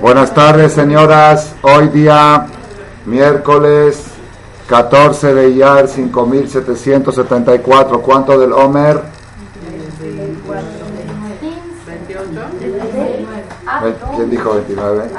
[0.00, 1.52] Buenas tardes, señoras.
[1.60, 2.46] Hoy día,
[3.04, 4.02] miércoles
[4.66, 8.00] 14 de Iyar, 5774.
[8.00, 9.02] ¿Cuánto del Homer?
[14.16, 15.10] ¿Quién dijo 29?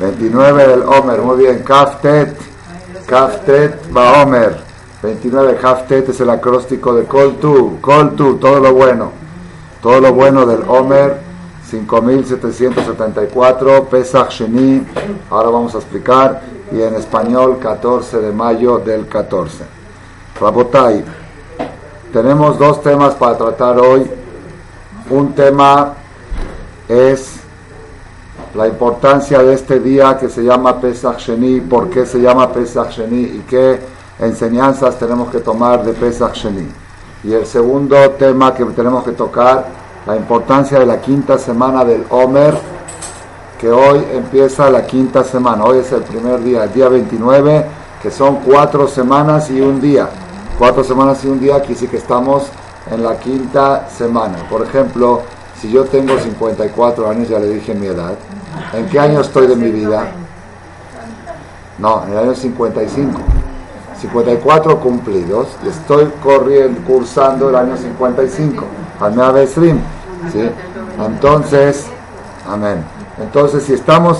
[0.00, 1.22] 29 del Homer.
[1.22, 1.62] Muy bien.
[1.62, 2.36] Kaftet.
[3.06, 4.58] Kaftet va Homer.
[5.02, 5.56] 29.
[5.56, 7.78] Kaftet es el acróstico de Koltu.
[7.80, 9.12] Koltu, todo lo bueno.
[9.80, 11.25] Todo lo bueno del Homer.
[11.70, 14.86] 5774, Pesach Sheni,
[15.30, 19.64] ahora vamos a explicar, y en español 14 de mayo del 14.
[20.40, 21.04] Rabotai,
[22.12, 24.08] tenemos dos temas para tratar hoy.
[25.10, 25.94] Un tema
[26.88, 27.40] es
[28.54, 32.90] la importancia de este día que se llama Pesach Sheni, por qué se llama Pesach
[32.90, 33.80] Sheni y qué
[34.20, 36.68] enseñanzas tenemos que tomar de Pesach Sheni.
[37.24, 42.04] Y el segundo tema que tenemos que tocar la importancia de la quinta semana del
[42.10, 42.54] Omer,
[43.60, 45.64] que hoy empieza la quinta semana.
[45.64, 47.66] Hoy es el primer día, el día 29,
[48.00, 50.08] que son cuatro semanas y un día.
[50.58, 52.44] Cuatro semanas y un día, aquí sí que estamos
[52.90, 54.38] en la quinta semana.
[54.48, 55.22] Por ejemplo,
[55.60, 58.14] si yo tengo 54 años, ya le dije mi edad,
[58.74, 60.06] ¿en qué año estoy de mi vida?
[61.78, 63.20] No, en el año 55.
[64.00, 68.64] 54 cumplidos estoy corriendo, cursando el año 55.
[69.00, 69.95] Al Slim.
[70.32, 70.50] ¿Sí?
[71.04, 71.86] Entonces,
[72.48, 72.84] amén.
[73.18, 74.18] Entonces, si estamos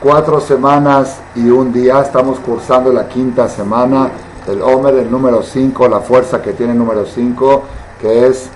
[0.00, 4.10] cuatro semanas y un día, estamos cursando la quinta semana,
[4.48, 7.62] el Homer, el número 5, la fuerza que tiene el número 5,
[8.00, 8.48] que es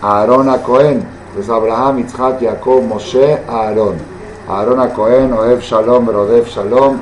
[0.00, 1.04] Aarón a Cohen,
[1.38, 3.96] es Abraham, Yitzhak, Jacob, Moshe, Aarón.
[4.48, 6.98] Aarón a Cohen, Oev Shalom, Rodev Shalom,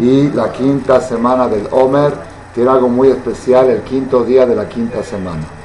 [0.00, 2.12] y la quinta semana del Homer
[2.54, 5.57] tiene algo muy especial, el quinto día de la quinta semana.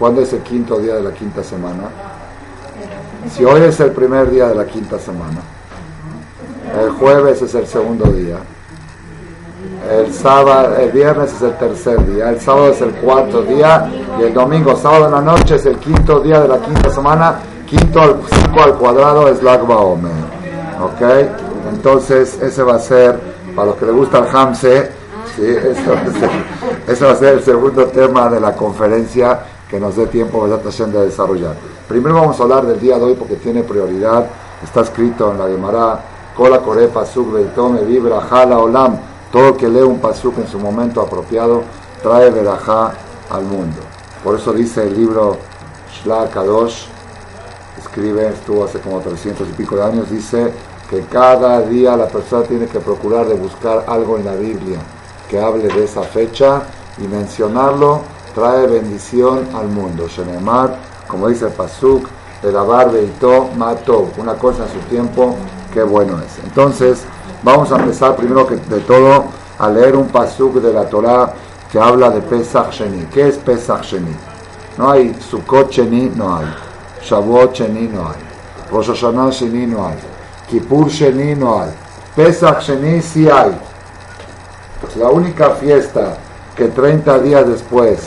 [0.00, 1.90] ¿Cuándo es el quinto día de la quinta semana?
[3.30, 5.42] Si hoy es el primer día de la quinta semana,
[6.82, 8.38] el jueves es el segundo día,
[9.90, 14.22] el sábado, el viernes es el tercer día, el sábado es el cuarto día y
[14.22, 17.34] el domingo, sábado en la noche es el quinto día de la quinta semana,
[17.66, 20.12] quinto al cinco al cuadrado es Lagba Omer.
[20.80, 21.72] ¿Ok?
[21.74, 23.20] Entonces ese va a ser,
[23.54, 24.92] para los que les gusta el Hamse,
[25.36, 25.42] ¿sí?
[26.88, 31.06] ese va a ser el segundo tema de la conferencia que nos dé tiempo de
[31.06, 31.54] desarrollar.
[31.86, 34.26] Primero vamos a hablar del día de hoy porque tiene prioridad.
[34.64, 36.00] Está escrito en la Gemara,
[36.36, 38.98] Kola Kore Pasuk tome Vibra Jala Olam.
[39.30, 41.62] Todo que lee un Pasuk en su momento apropiado
[42.02, 42.94] trae verajá
[43.30, 43.80] al mundo.
[44.24, 45.36] Por eso dice el libro
[45.92, 46.86] Shla Kadosh,
[47.78, 50.52] escribe, estuvo hace como 300 y pico de años, dice
[50.88, 54.78] que cada día la persona tiene que procurar de buscar algo en la Biblia
[55.28, 56.62] que hable de esa fecha
[56.98, 58.00] y mencionarlo
[58.34, 60.08] trae bendición al mundo.
[60.08, 60.76] Shenemar,
[61.06, 62.06] como dice el Pasuk,
[62.42, 65.36] de la Beito Mato, una cosa en su tiempo,
[65.72, 66.42] qué bueno es.
[66.42, 67.04] Entonces,
[67.42, 69.26] vamos a empezar primero que de todo
[69.58, 71.34] a leer un Pasuk de la Torah
[71.70, 73.04] que habla de Pesach Sheni.
[73.06, 74.16] ¿Qué es Pesach Sheni?
[74.78, 76.46] No hay Sukkot Sheni, no hay.
[77.02, 78.16] Shavuot Sheni, no hay.
[78.70, 79.96] Rosh Hashanah Sheni, no hay.
[80.48, 81.70] Kippur Sheni, no hay.
[82.16, 83.56] Pesach Sheni sí hay.
[84.80, 86.16] Pues la única fiesta
[86.56, 88.00] que 30 días después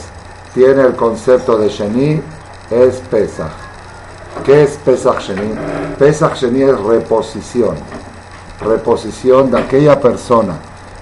[0.54, 2.22] tiene el concepto de Sheni
[2.70, 3.50] es Pesach.
[4.44, 5.52] ¿Qué es Pesach Sheni?
[5.98, 7.74] Pesach Sheni es reposición.
[8.60, 10.54] Reposición de aquella persona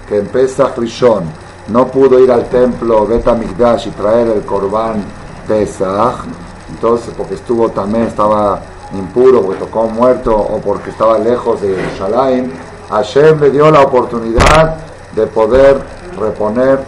[0.09, 1.23] que en Pesach Rishon
[1.67, 5.03] no pudo ir al templo Betamigdash y traer el Korban
[5.47, 6.25] Pesach,
[6.69, 8.59] entonces porque estuvo también, estaba
[8.93, 12.51] impuro, porque tocó muerto o porque estaba lejos de Yerushalayim,
[12.89, 14.77] Hashem le dio la oportunidad
[15.15, 15.79] de poder
[16.19, 16.79] reponer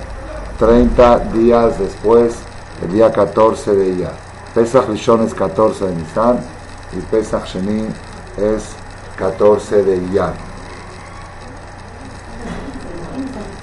[0.58, 2.36] 30 días después
[2.84, 4.12] el día 14 de ella.
[4.54, 6.40] Pesach Rishon es 14 de Nisan
[6.94, 7.88] y Pesach Sheni
[8.38, 8.64] es
[9.18, 10.34] 14 de Iyar.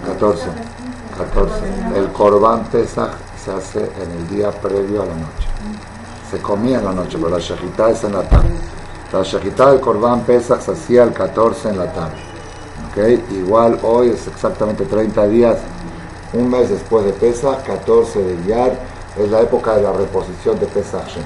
[0.07, 0.43] 14,
[1.17, 1.55] 14.
[1.97, 3.13] El Korban Pesach
[3.43, 5.49] se hace en el día previo a la noche.
[6.31, 8.51] Se comía en la noche, pero la Shechita es en la tarde.
[9.13, 12.17] La Shechita del Korban Pesach se hacía el 14 en la tarde.
[12.91, 13.25] ¿Okay?
[13.31, 15.59] Igual hoy es exactamente 30 días,
[16.33, 20.67] un mes después de Pesach, 14 de Iyar es la época de la reposición de
[20.67, 21.19] Pesach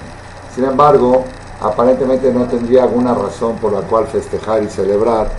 [0.55, 1.25] Sin embargo,
[1.61, 5.31] aparentemente no tendría alguna razón por la cual festejar y celebrar.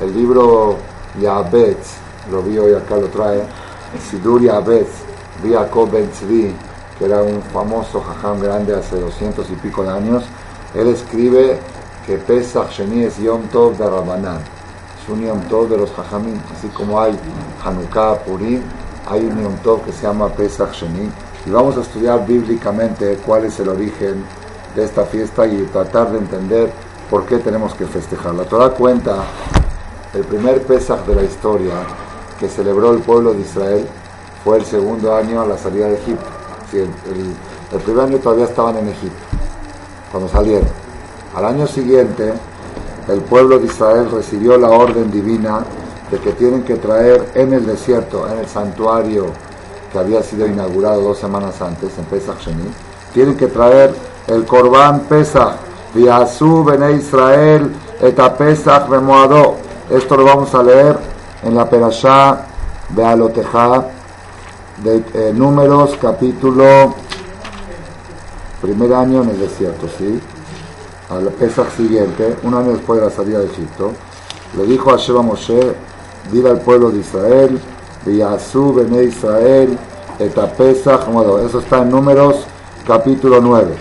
[0.00, 0.76] El libro
[1.20, 1.96] Yabetz,
[2.30, 3.42] lo vi hoy acá lo trae,
[4.10, 4.90] Sidur Yabetz,
[5.42, 6.54] Jacob Ben Tzvi,
[6.98, 10.24] que era un famoso jajam grande hace doscientos y pico de años,
[10.74, 11.58] él escribe
[12.06, 16.40] que Pesach Sheni es Yom Tov de Rabanan, es un Yom Tov de los jajamim,
[16.56, 17.18] así como hay
[17.64, 18.62] Hanukkah, Purim,
[19.08, 21.10] hay un Yom Tov que se llama Pesach Sheni,
[21.46, 24.24] y vamos a estudiar bíblicamente cuál es el origen
[24.74, 26.72] de esta fiesta y tratar de entender
[27.10, 28.34] ¿por qué tenemos que festejar?
[28.34, 29.24] La Torah cuenta
[30.14, 31.74] el primer Pesach de la historia
[32.38, 33.86] que celebró el pueblo de Israel
[34.42, 36.26] fue el segundo año a la salida de Egipto.
[36.72, 39.22] el, primer año todavía estaban en Egipto,
[40.10, 40.68] cuando salieron.
[41.34, 42.32] Al año siguiente,
[43.08, 45.64] el pueblo de Israel recibió la orden divina
[46.10, 49.26] de que tienen que traer en el desierto, en el santuario
[49.94, 52.68] que había sido inaugurado dos semanas antes, en Pesach Sheni,
[53.14, 53.94] tienen que traer
[54.26, 55.54] el Corban Pesach,
[55.94, 57.70] Viazú Bene Israel,
[58.00, 59.54] Eta Pesach Remoadó,
[59.88, 60.98] esto lo vamos a leer
[61.44, 62.44] en la Perashá
[62.88, 63.84] de Alotejá
[64.82, 66.92] de eh, Números, capítulo
[68.60, 70.18] primer año en el desierto, ¿sí?
[71.08, 73.92] Al Pesach siguiente, un año después de la salida de Egipto,
[74.56, 75.72] le dijo a Sheba Moshe,
[76.32, 77.60] dile al pueblo de Israel,
[78.04, 79.78] Viyazú Bene Israel,
[80.18, 81.08] Eta Pesach,
[81.44, 82.46] eso está en Números,
[82.86, 83.74] capítulo 9.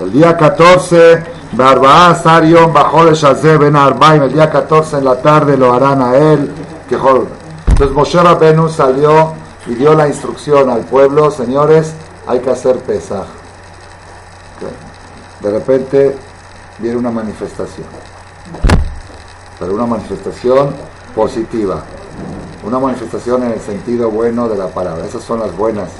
[0.00, 5.56] El día 14, Barbaá Sarion bajó de Ben Arbaim, el día 14 en la tarde
[5.56, 6.52] lo harán a él.
[6.88, 9.32] Que Entonces Moshe Rabenu salió
[9.66, 11.94] y dio la instrucción al pueblo, señores,
[12.26, 13.26] hay que hacer Pesaj.
[15.40, 16.16] De repente
[16.78, 17.86] viene una manifestación,
[19.58, 20.70] pero una manifestación
[21.14, 21.82] positiva,
[22.64, 25.90] una manifestación en el sentido bueno de la palabra, esas son las buenas.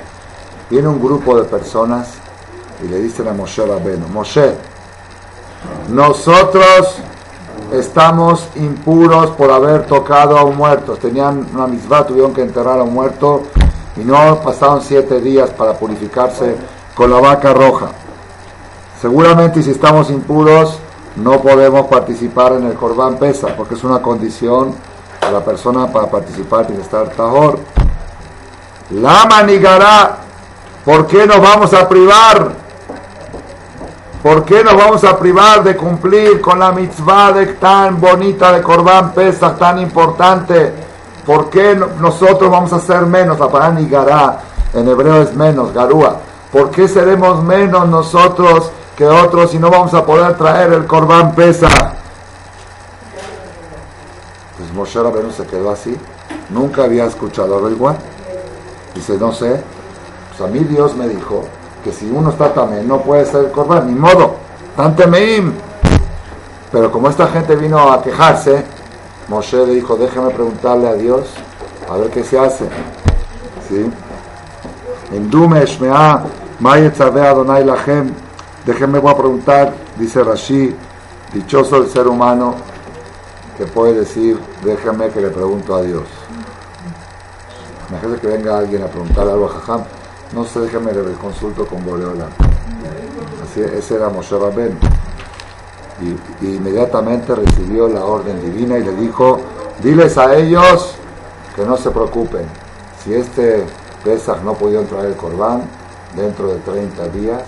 [0.69, 2.09] Viene un grupo de personas
[2.85, 4.53] y le dicen a Moshe Rabenu, Moshe,
[5.89, 6.97] nosotros
[7.73, 10.95] estamos impuros por haber tocado a un muerto.
[10.97, 13.43] Tenían una misma, tuvieron que enterrar a un muerto
[13.97, 16.57] y no pasaron siete días para purificarse
[16.95, 17.89] con la vaca roja.
[19.01, 20.79] Seguramente si estamos impuros
[21.17, 24.75] no podemos participar en el Corbán Pesa porque es una condición
[25.21, 27.59] de la persona para participar tiene estar tajor.
[28.91, 30.19] La manigará,
[30.85, 32.67] ¿por qué nos vamos a privar?
[34.23, 38.63] ¿Por qué nos vamos a privar de cumplir con la mitzvah de tan bonita de
[38.63, 40.73] Corbán Pesach, tan importante?
[41.25, 43.39] ¿Por qué nosotros vamos a ser menos?
[43.39, 44.41] La y Gará
[44.75, 46.19] en hebreo es menos, Garúa.
[46.53, 51.35] ¿Por qué seremos menos nosotros que otros y no vamos a poder traer el Corbán
[51.35, 51.95] Pesach?
[54.57, 55.97] Pues Moshe Rabbeinu se quedó así.
[56.49, 57.97] Nunca había escuchado algo igual.
[58.95, 59.63] Dice, no sé.
[60.31, 61.45] Pues a mí Dios me dijo
[61.85, 64.37] que si uno está también no puede ser corban, ni modo,
[64.77, 65.53] tan temeim.
[66.73, 68.65] Pero como esta gente vino a quejarse,
[69.29, 71.29] Moshe le dijo, déjeme preguntarle a Dios
[71.91, 72.65] a ver qué se hace.
[73.69, 73.91] ¿Sí?
[75.67, 76.25] Shmea,
[77.31, 77.65] Adonai.
[78.67, 80.75] Déjenme voy a preguntar, dice Rashi,
[81.33, 82.57] dichoso el ser humano
[83.57, 86.05] que puede decir, déjame que le pregunto a Dios.
[87.89, 89.85] Imagínate que venga alguien a preguntarle algo a Jajam
[90.33, 92.27] no sé, déjame le consulto con Boreola.
[93.45, 94.77] Así, ese era Moshe Rabben.
[96.43, 99.41] Y, inmediatamente recibió la orden divina y le dijo,
[99.83, 100.95] diles a ellos
[101.55, 102.45] que no se preocupen.
[103.03, 103.65] Si este
[104.05, 105.63] Pesach no pudieron traer el Corbán,
[106.15, 107.43] dentro de 30 días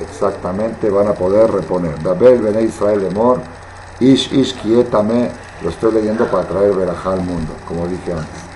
[0.00, 2.02] exactamente van a poder reponer.
[2.02, 3.40] Dabel Bene Israel Emor,
[4.00, 5.30] Ish Ish Kietame,
[5.62, 8.48] lo estoy leyendo para traer verajá al mundo, como dije antes.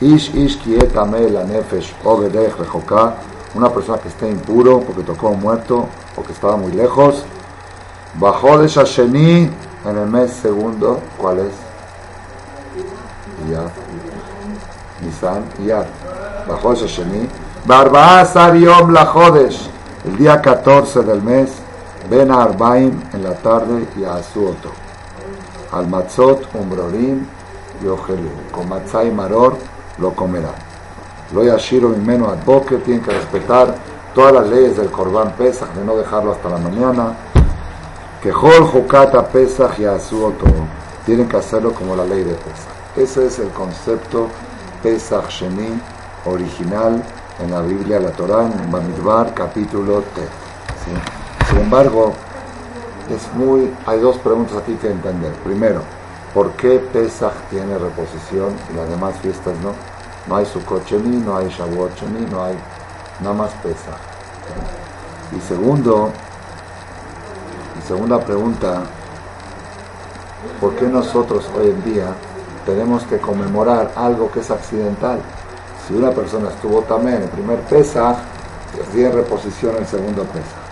[0.00, 3.14] Ish ish kietame la nefesh obedech rejoká,
[3.54, 7.24] una persona que esté impuro porque tocó a un muerto o que estaba muy lejos.
[8.14, 9.50] Bajó de Shasheni
[9.86, 11.52] en el mes segundo, ¿cuál es?
[13.50, 13.70] Yad.
[15.02, 15.86] Nisan, Yad.
[16.46, 17.28] Bajó de Shasheni.
[17.64, 19.68] Barbaazar Yom la Jodesh,
[20.06, 21.50] el día 14 del mes,
[22.08, 24.70] ven a Arbaim en la tarde y a Azuoto.
[25.72, 27.26] Al Matzot, Umbrorim
[27.82, 28.30] y Ojelu.
[28.52, 29.56] Con Matzai Maror
[29.98, 30.54] lo comerá.
[31.34, 33.74] Lo yashiro menos ad boque, tienen que respetar
[34.14, 37.16] todas las leyes del Corbán Pesach, de no dejarlo hasta la mañana.
[38.22, 40.46] Que Jol Jukata Pesach y Azuoto,
[41.04, 42.76] tienen que hacerlo como la ley de Pesach.
[42.96, 44.28] Ese es el concepto
[44.82, 45.80] Pesach Sheni
[46.26, 47.02] original
[47.40, 50.22] en la Biblia, la Torah, en Bamidbar, capítulo T.
[51.50, 52.12] Sin embargo,
[53.10, 55.32] es muy, hay dos preguntas aquí que entender.
[55.44, 55.82] Primero,
[56.36, 59.72] ¿Por qué Pesach tiene reposición y las demás fiestas no?
[60.26, 61.98] No hay Sukkot no hay Shavuot
[62.30, 62.54] no hay
[63.20, 63.96] nada más Pesach.
[65.34, 66.10] Y segundo,
[67.78, 68.82] y segunda pregunta,
[70.60, 72.08] ¿por qué nosotros hoy en día
[72.66, 75.20] tenemos que conmemorar algo que es accidental?
[75.86, 78.16] Si una persona estuvo también en primer Pesach,
[78.92, 80.66] tiene reposición en segundo Pesach.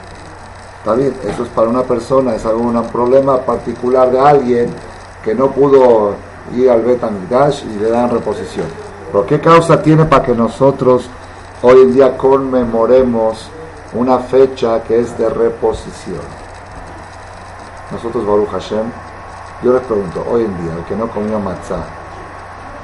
[0.78, 4.70] Está bien, eso es para una persona, es algún problema particular de alguien
[5.24, 6.14] que no pudo
[6.54, 8.66] ir al Betamidash y le dan reposición.
[9.10, 11.08] Pero ¿qué causa tiene para que nosotros
[11.62, 13.50] hoy en día conmemoremos
[13.94, 16.20] una fecha que es de reposición.
[17.92, 18.90] Nosotros, Baruch Hashem,
[19.62, 21.84] yo les pregunto, hoy en día, el que no comió matzah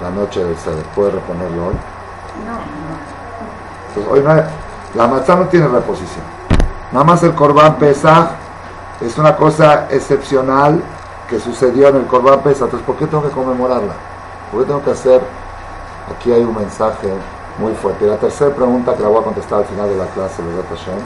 [0.03, 1.75] la noche del Seder, ¿puede reponerlo hoy?
[3.89, 4.61] Entonces, hoy no
[4.95, 6.25] la matzah no tiene reposición.
[6.91, 8.31] Nada más el Corban Pesach
[9.01, 10.83] es una cosa excepcional
[11.29, 12.65] que sucedió en el Corban Pesach.
[12.65, 13.93] Entonces, ¿por qué tengo que conmemorarla?
[14.51, 15.21] ¿Por qué tengo que hacer?
[16.13, 17.09] Aquí hay un mensaje
[17.59, 18.07] muy fuerte.
[18.07, 20.99] La tercera pregunta que la voy a contestar al final de la clase, de Hashem.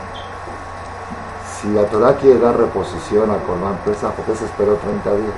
[1.60, 5.34] Si la Torah quiere dar reposición al Corban Pesach, ¿por qué se esperó 30 días?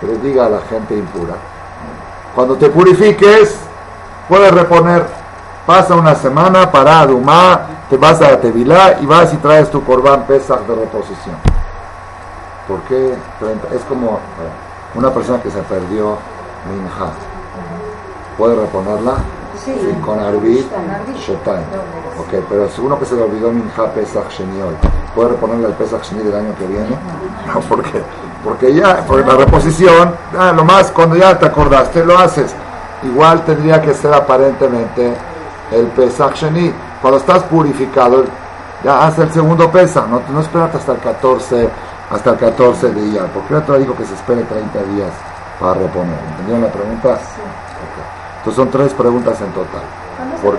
[0.00, 1.34] Que les diga a la gente impura.
[2.34, 3.63] Cuando te purifiques,
[4.28, 5.06] puedes reponer.
[5.66, 10.24] Pasa una semana para Adumá, te vas a Tevilá y vas y traes tu Corban
[10.24, 11.36] Pesach de reposición.
[12.68, 13.74] ¿Por qué 30?
[13.74, 14.20] Es como
[14.94, 16.18] una persona que se perdió
[16.68, 17.12] Minha.
[18.36, 19.14] ¿Puede reponerla?
[19.56, 19.72] Sí.
[20.04, 20.66] Con Arbit,
[21.16, 21.62] Shotain.
[22.18, 24.74] Ok, pero si uno que se le olvidó Minha Pesach Sheni hoy,
[25.14, 26.98] ¿puede reponerle el Pesach Sheni del año que viene?
[27.46, 28.02] No, ¿por qué?
[28.42, 32.54] Porque ya, porque la reposición, ah, lo más, cuando ya te acordaste, lo haces.
[33.04, 35.14] Igual tendría que ser aparentemente
[35.70, 36.72] el Pesach Sheni.
[37.00, 38.24] Cuando estás purificado,
[38.82, 41.68] ya hace el segundo Pesach, no, no esperas hasta el 14,
[42.10, 43.26] hasta el 14 de día.
[43.32, 45.10] porque otro dijo que se espere 30 días
[45.60, 46.18] para reponer?
[46.30, 47.18] ¿Entendieron la pregunta?
[47.18, 47.42] Sí.
[48.38, 49.82] Entonces son tres preguntas en total.
[50.42, 50.54] Por,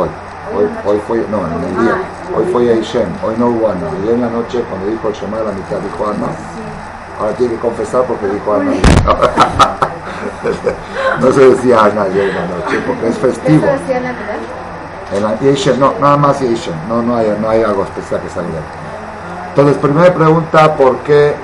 [0.00, 0.08] hoy.
[0.56, 2.02] Hoy, hoy fue, no, en el día.
[2.36, 3.88] Hoy fue Aishem, hoy no hubo Ana.
[4.04, 6.26] Y en la noche, cuando dijo el Shema, la mitad dijo Ana.
[7.18, 8.72] Ahora tiene que confesar porque dijo Ana.
[11.20, 13.66] no se decía Ana ayer en la noche porque es festivo.
[15.12, 15.36] En la
[15.78, 18.48] no, nada más Yeshem, no, no, hay, no hay algo especial que salga.
[19.50, 21.34] Entonces, primera pregunta, ¿por qué,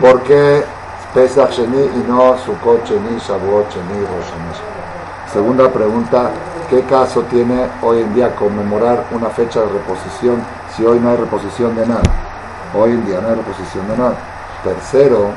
[0.00, 0.64] por qué
[1.12, 6.30] Pesach Sheni y no Sukkot Sheni, Shavuot Sheni, Rosh Segunda pregunta,
[6.70, 10.42] ¿qué caso tiene hoy en día conmemorar una fecha de reposición
[10.76, 12.02] si hoy no hay reposición de nada?
[12.74, 14.14] Hoy en día no hay reposición de nada.
[14.62, 15.30] Tercero,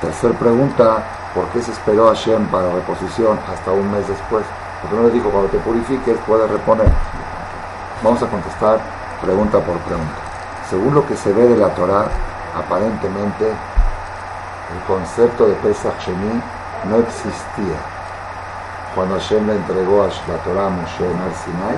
[0.00, 1.02] tercera pregunta,
[1.34, 4.44] ¿por qué se esperó a Shem para reposición hasta un mes después?
[4.80, 6.90] Porque no le dijo, cuando te purifiques puedes reponer.
[8.02, 8.80] Vamos a contestar
[9.22, 10.18] pregunta por pregunta.
[10.68, 12.06] Según lo que se ve de la Torah,
[12.56, 16.42] aparentemente el concepto de Pesach Sheni
[16.90, 17.78] no existía.
[18.94, 21.76] Cuando Hashem le entregó a la Torah a Moshe en el Sinai,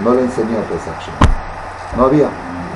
[0.00, 1.38] no le enseñó Pesach Sheni.
[1.96, 2.28] No había.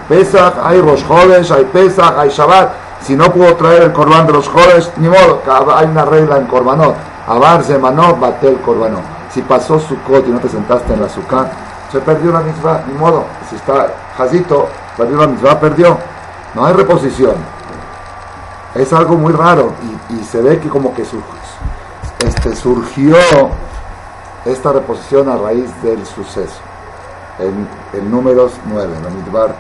[0.09, 2.73] Pesach, hay Rosh Chodesh, hay Pesach, hay Shabbat.
[3.05, 5.43] Si no puedo traer el corbán de los Chodesh, ni modo,
[5.75, 6.95] hay una regla en Corbanot.
[7.27, 9.03] Abar Zemanot, Batel Corbanot.
[9.33, 11.49] Si pasó Sukkot y no te sentaste en la Sukkot,
[11.91, 13.25] se perdió la misma, ni modo.
[13.51, 15.99] Si está Jazito, perdió la misma, perdió.
[16.55, 17.35] No hay reposición.
[18.75, 19.73] Es algo muy raro
[20.11, 21.03] y, se ve que como que
[22.25, 23.17] este, surgió
[24.45, 26.61] esta reposición a raíz del suceso.
[27.39, 29.57] En, números 9, la Midbar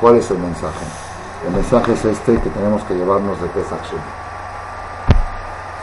[0.00, 1.05] ¿Cuál es el mensaje?
[1.46, 3.78] El mensaje es este que tenemos que llevarnos de Pesach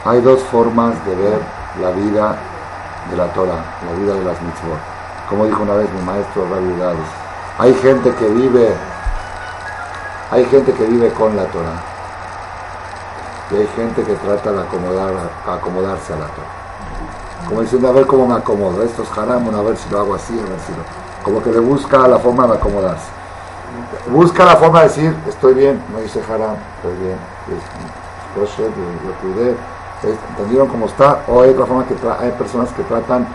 [0.03, 1.39] Hay dos formas de ver
[1.81, 2.35] la vida
[3.09, 4.77] de la Torah, la vida de las mitzvot.
[5.29, 6.73] Como dijo una vez mi maestro Rabbi
[7.59, 8.73] hay gente que vive,
[10.31, 11.81] hay gente que vive con la Torah
[13.51, 15.13] y hay gente que trata de acomodar,
[15.47, 17.47] acomodarse a la Torah.
[17.47, 20.33] Como diciendo, a ver cómo me acomodo, esto es a ver si lo hago así,
[20.33, 20.83] a ver si lo...
[21.23, 23.22] Como que le busca la forma de acomodarse.
[24.11, 27.17] Busca la forma de decir, estoy bien, no dice haram, estoy bien,
[28.35, 29.55] lo cuidé,
[30.03, 31.19] ¿entendieron cómo está?
[31.27, 33.25] O hay otra forma que hay personas que tratan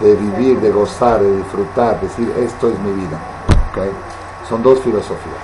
[0.00, 3.18] de vivir, de gozar, de disfrutar, decir esto es mi vida.
[3.70, 3.90] ¿okay?
[4.48, 5.42] Son dos filosofías.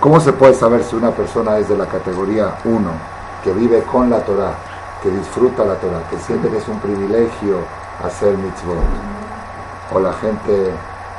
[0.00, 2.90] ¿Cómo se puede saber si una persona es de la categoría 1,
[3.44, 4.54] que vive con la Torah,
[5.02, 7.58] que disfruta la Torah, que siente que es un privilegio
[8.04, 8.78] hacer mitzvot?
[9.94, 10.72] O la gente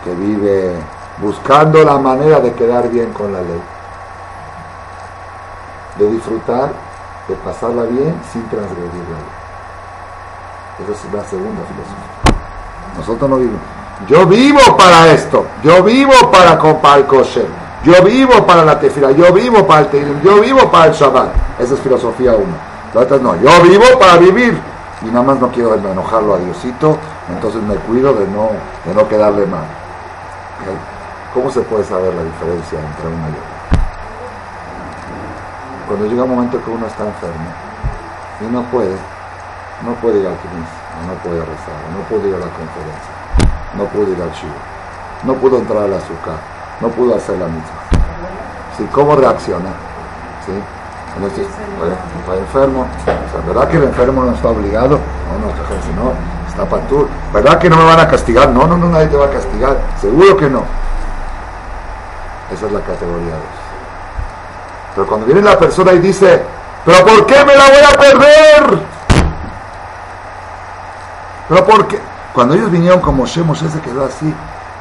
[0.03, 0.75] que vive
[1.21, 3.61] buscando la manera de quedar bien con la ley,
[5.97, 6.89] de disfrutar
[7.29, 9.39] de pasarla bien sin transgredir la ley.
[10.81, 12.39] Esa es la segunda filosofía.
[12.97, 13.61] Nosotros no vivimos.
[14.07, 15.45] Yo vivo para esto.
[15.63, 17.45] Yo vivo para comprar kosher.
[17.83, 19.11] Yo vivo para la tefila.
[19.11, 20.21] Yo vivo para el teilim.
[20.21, 21.29] Yo vivo para el Shabbat.
[21.59, 22.55] Esa es filosofía uno.
[22.93, 23.35] La otra no.
[23.35, 24.59] Yo vivo para vivir.
[25.01, 26.97] Y nada más no quiero enojarlo a Diosito.
[27.29, 28.49] Entonces me cuido de no,
[28.85, 29.65] de no quedarle mal.
[31.33, 33.59] ¿Cómo se puede saber la diferencia entre uno y otro?
[35.89, 37.49] cuando llega un momento que uno está enfermo
[38.41, 38.93] y no puede,
[39.83, 40.69] no puede ir al crisis,
[41.07, 43.13] no puede rezar, no puede ir a la conferencia,
[43.75, 44.53] no puede ir al chivo,
[45.23, 46.37] no pudo entrar al azúcar,
[46.79, 47.81] no pudo hacer la misma.
[48.77, 48.87] ¿Sí?
[48.93, 49.73] ¿Cómo reacciona?
[50.45, 50.53] ¿Sí?
[52.21, 52.85] está enfermo.
[53.47, 54.99] ¿Verdad que el enfermo no está obligado?
[55.25, 56.13] No, no, no,
[56.47, 57.07] está para tú.
[57.33, 58.49] ¿Verdad que no me van a castigar?
[58.49, 59.75] No, no, no, nadie te va a castigar.
[59.99, 60.63] Seguro que no.
[62.53, 63.41] Esa es la categoría 2.
[64.95, 66.43] Pero cuando viene la persona y dice,
[66.85, 68.79] ¿pero por qué me la voy a perder?
[71.47, 71.99] ¿Pero por qué?
[72.33, 74.33] Cuando ellos vinieron como Moshe, Moshe se quedó así.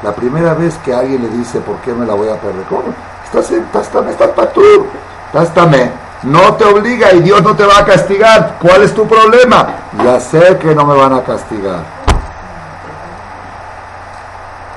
[0.03, 2.63] La primera vez que alguien le dice, ¿por qué me la voy a perder?
[2.69, 2.93] ¿Cómo?
[3.25, 4.87] Estás, estás, estás para tú.
[5.27, 5.53] Estás
[6.23, 8.57] no te obliga y Dios no te va a castigar.
[8.59, 9.67] ¿Cuál es tu problema?
[10.03, 11.79] Ya sé que no me van a castigar.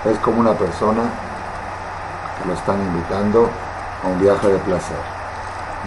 [0.05, 1.03] Es como una persona
[2.47, 3.49] lo están invitando
[4.05, 4.97] a un viaje de placer,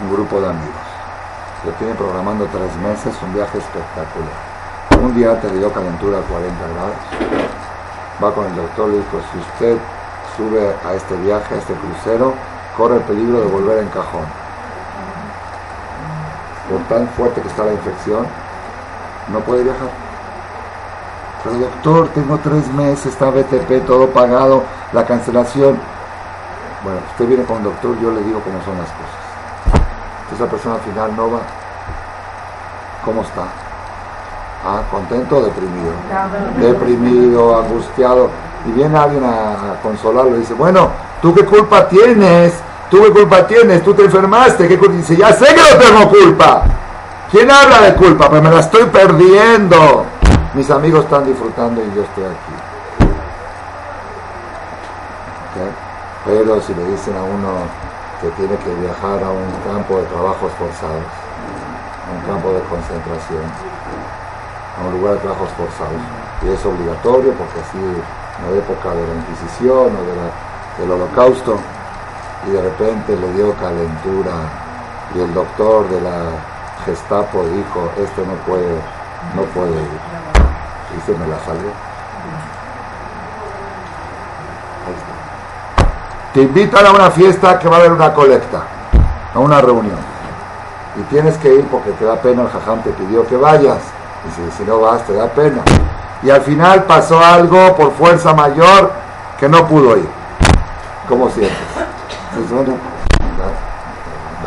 [0.01, 0.87] un grupo de amigos.
[1.65, 4.55] Lo tiene programando tres meses, un viaje espectacular.
[5.01, 6.95] Un día te dio calentura a 40 grados.
[8.23, 9.77] Va con el doctor le dijo, si usted
[10.37, 12.33] sube a este viaje, a este crucero,
[12.77, 14.25] corre el peligro de volver en cajón
[16.69, 18.25] por tan fuerte que está la infección,
[19.31, 19.89] no puede viajar.
[21.43, 25.77] Pero doctor, tengo tres meses, está BTP, todo pagado, la cancelación.
[26.85, 29.81] Bueno, usted viene con el doctor, yo le digo cómo son las cosas.
[30.21, 31.39] Entonces persona al final no va.
[33.03, 33.41] ¿Cómo está?
[34.63, 35.93] Ah, contento o deprimido.
[36.59, 38.29] Deprimido, angustiado.
[38.67, 40.89] Y viene alguien a consolarlo y dice, bueno,
[41.23, 42.53] ¿tú qué culpa tienes?
[42.91, 43.83] ¿Tú qué culpa tienes?
[43.83, 44.67] ¿Tú te enfermaste?
[44.67, 44.93] ¿Qué culpa?
[44.93, 46.65] Dice, ya sé que no tengo culpa.
[47.31, 48.29] ¿Quién habla de culpa?
[48.29, 50.05] Pues me la estoy perdiendo.
[50.53, 52.54] Mis amigos están disfrutando y yo estoy aquí.
[56.25, 57.69] Pero si le dicen a uno
[58.19, 63.45] que tiene que viajar a un campo de trabajos forzados, a un campo de concentración,
[63.45, 66.01] a un lugar de trabajos forzados,
[66.41, 71.59] y es obligatorio porque así en la época de la Inquisición o del holocausto,
[72.47, 74.33] y de repente le dio calentura
[75.13, 76.55] y el doctor de la
[76.85, 78.75] Gestapo dijo, esto no puede,
[79.35, 79.99] no puede ir.
[80.95, 81.94] Y se me la salió.
[86.35, 88.61] Te invitan a una fiesta que va a haber una colecta,
[89.33, 89.95] a una reunión.
[90.97, 93.77] Y tienes que ir porque te da pena, el jajam te pidió que vayas.
[94.27, 95.61] Y si, no vas, te da pena.
[96.23, 98.91] Y al final pasó algo por fuerza mayor
[99.39, 100.09] que no pudo ir.
[101.07, 101.55] ¿Cómo sientes?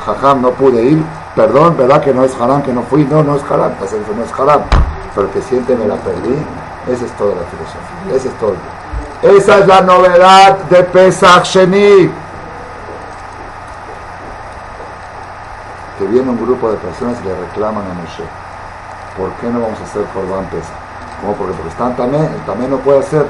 [0.04, 1.02] jajam, no pude ir,
[1.34, 3.04] perdón, ¿verdad que no es haram, que no fui?
[3.04, 4.60] No, no es haram, no es haram,
[5.14, 6.36] pero que siente me la perdí,
[6.86, 8.77] esa es toda la filosofía, esa es todo.
[9.22, 12.10] Esa es la novedad de Pesach Sheni.
[15.98, 18.22] Que viene un grupo de personas y le reclaman a Moshe,
[19.16, 20.70] ¿por qué no vamos a hacer Corban Pesach?
[21.20, 21.34] ¿Cómo?
[21.34, 23.26] Porque, porque están también, también no puede hacer.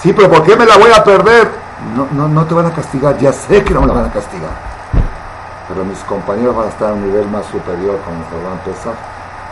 [0.00, 1.68] Sí, pero ¿por qué me la voy a perder?
[1.94, 4.12] no, no, no te van a castigar, ya sé que no me la van a
[4.12, 4.50] castigar.
[5.68, 8.96] Pero mis compañeros van a estar a un nivel más superior con nuestro gran Pesach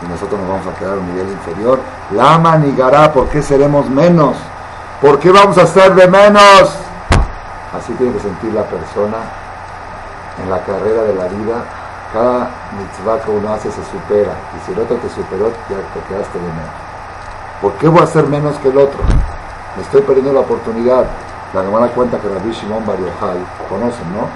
[0.01, 1.79] y nosotros nos vamos a quedar a un nivel inferior.
[2.11, 4.35] La manigará, ¿por qué seremos menos?
[5.01, 6.75] ¿Por qué vamos a ser de menos?
[7.77, 9.17] Así tiene que sentir la persona
[10.41, 11.63] en la carrera de la vida.
[12.11, 14.33] Cada mitzvah que uno hace se supera.
[14.57, 16.73] Y si el otro te superó, ya te quedaste de menos.
[17.61, 18.97] ¿Por qué voy a ser menos que el otro?
[19.75, 21.05] Me estoy perdiendo la oportunidad.
[21.53, 22.97] La da cuenta que Rabbi Shimon Bar
[23.69, 24.27] conocen, ¿no?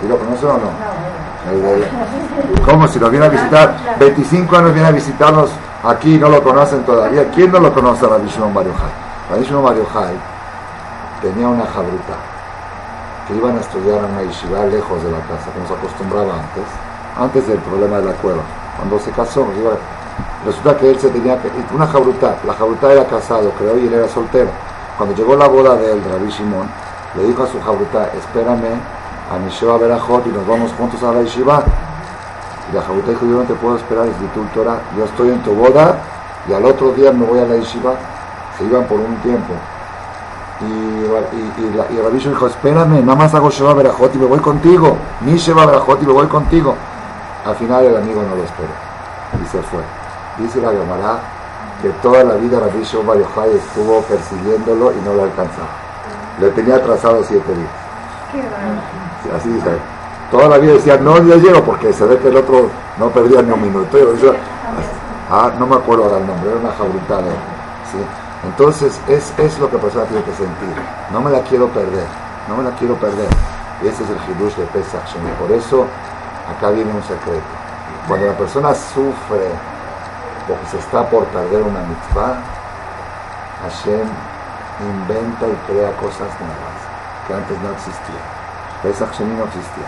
[0.00, 0.70] ¿Sí lo conocen o no?
[2.66, 3.96] ¿Cómo si lo viene a visitar?
[3.98, 5.50] 25 años viene a visitarnos
[5.84, 7.30] aquí y no lo conocen todavía.
[7.34, 8.66] ¿Quién no lo conoce a Rabbi Shimon Bar?
[9.38, 10.14] Shimon Bar Yochai
[11.22, 12.16] tenía una jabruta
[13.28, 16.64] que iban a estudiar en una yeshiva lejos de la casa, como se acostumbraba antes,
[17.16, 18.42] antes del problema de la cueva.
[18.76, 19.46] Cuando se casó,
[20.44, 21.50] resulta que él se tenía que...
[21.72, 24.50] Una jabruta, la jabruta era casado, creo, y él era soltero
[25.00, 26.68] cuando llegó la boda de él, Rabbi Shimon,
[27.16, 28.76] le dijo a su jabuta, espérame
[29.32, 31.62] a mi Sheba Berajot y nos vamos juntos a la Yeshiva.
[32.70, 35.42] Y la jabuta dijo, yo no te puedo esperar, es mi Torah, yo estoy en
[35.42, 35.96] tu boda
[36.46, 37.94] y al otro día me voy a la Yeshiva.
[38.60, 39.54] Se iban por un tiempo.
[40.60, 44.98] Y, y, y, dijo, espérame, nada más hago Sheba Berajot y me voy contigo.
[45.22, 46.74] Mi Sheba Berajot y me voy contigo.
[47.46, 48.68] Al final el amigo no lo esperó
[49.42, 49.80] y se fue.
[50.36, 51.20] Dice la Gemara,
[51.80, 55.68] que toda la vida Shimon Yochai estuvo persiguiéndolo y no lo alcanzaba.
[56.38, 57.70] Le tenía atrasado siete días.
[59.34, 59.70] así dice.
[60.30, 62.68] Toda la vida decía, no, ya llego, porque se ve que el otro
[62.98, 63.98] no perdía ni un minuto.
[65.30, 67.22] ah, no me acuerdo ahora el nombre, era una jabrutada.
[67.90, 67.98] ¿sí?
[68.44, 70.74] Entonces, es, es lo que la persona tiene que sentir.
[71.12, 72.06] No me la quiero perder,
[72.48, 73.28] no me la quiero perder.
[73.82, 75.14] Y ese es el hidush de Pesach.
[75.14, 75.86] Y por eso,
[76.48, 77.52] acá viene un secreto.
[78.08, 79.50] Cuando la persona sufre
[80.46, 82.38] porque se está por perder una mitzvah,
[83.62, 84.08] Hashem
[84.80, 86.80] inventa y crea cosas nuevas
[87.26, 88.24] que antes no existían.
[88.82, 89.84] Pesach Sheni no existía.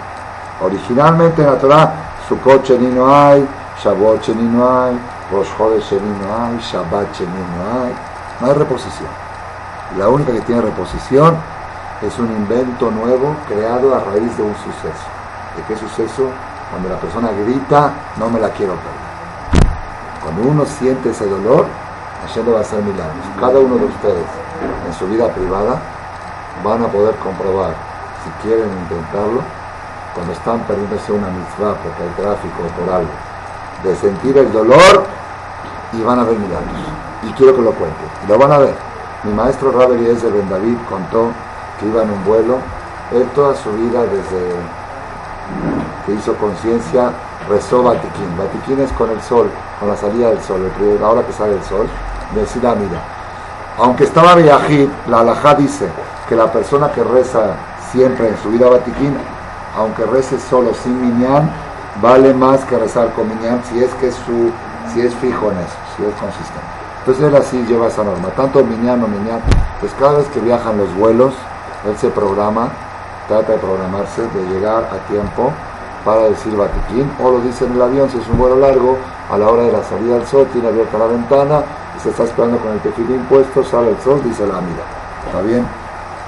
[0.61, 1.93] Originalmente en la Torah,
[2.29, 3.49] Sukkot Sheni no hay,
[3.83, 4.99] Shavuot Sheni no hay,
[5.33, 8.12] Rosh Chodesh Sheni no hay, Shabbat Sheni no hay.
[8.43, 9.09] No hay reposición.
[9.97, 11.37] La única que tiene reposición
[12.03, 15.07] es un invento nuevo creado a raíz de un suceso.
[15.57, 16.29] ¿De qué suceso?
[16.69, 19.63] Cuando la persona grita, no me la quiero perder.
[20.25, 21.67] Cuando uno siente ese dolor,
[22.27, 23.25] Hashem le va a hacer milagros.
[23.39, 24.27] Cada uno de ustedes,
[24.89, 25.81] en su vida privada,
[26.65, 27.75] van a poder comprobar,
[28.25, 29.41] si quieren intentarlo,
[30.15, 33.13] cuando están perdiéndose una mitzvah porque hay tráfico o por algo,
[33.85, 35.07] de sentir el dolor
[35.93, 36.92] y van a ver milagros.
[37.23, 38.01] Y quiero que lo cuente.
[38.29, 38.75] Lo van a ver.
[39.25, 41.31] Mi maestro Rabbi de Ben David contó
[41.79, 42.59] que iba en un vuelo.
[43.13, 44.57] Él toda su vida, desde
[46.07, 47.11] que hizo conciencia,
[47.49, 48.37] rezó Batiquín.
[48.37, 51.63] Batiquín es con el sol, con la salida del sol, la hora que sale el
[51.65, 51.87] sol.
[52.35, 53.01] Decir, ah, mira,
[53.79, 55.89] aunque estaba viajid, la alajá dice
[56.29, 57.55] que la persona que reza
[57.93, 59.17] siempre en su vida Batiquín,
[59.77, 61.51] aunque rece solo sin minyan,
[62.01, 64.51] vale más que rezar con minyan si es que su,
[64.93, 66.82] si es fijo en eso, si es consistente.
[67.03, 69.41] Entonces él así lleva esa norma, tanto minyan o minyan.
[69.81, 71.35] Pues cada vez que viajan los vuelos,
[71.85, 72.69] él se programa,
[73.27, 75.51] trata de programarse, de llegar a tiempo
[76.05, 78.99] para decir Batiquín, o lo dice en el avión, si es un vuelo largo,
[79.31, 81.63] a la hora de la salida del sol, tiene abierta la ventana,
[81.97, 84.85] y se está esperando con el tefilín impuesto, sale el sol, dice la mira.
[85.27, 85.67] ¿Está bien?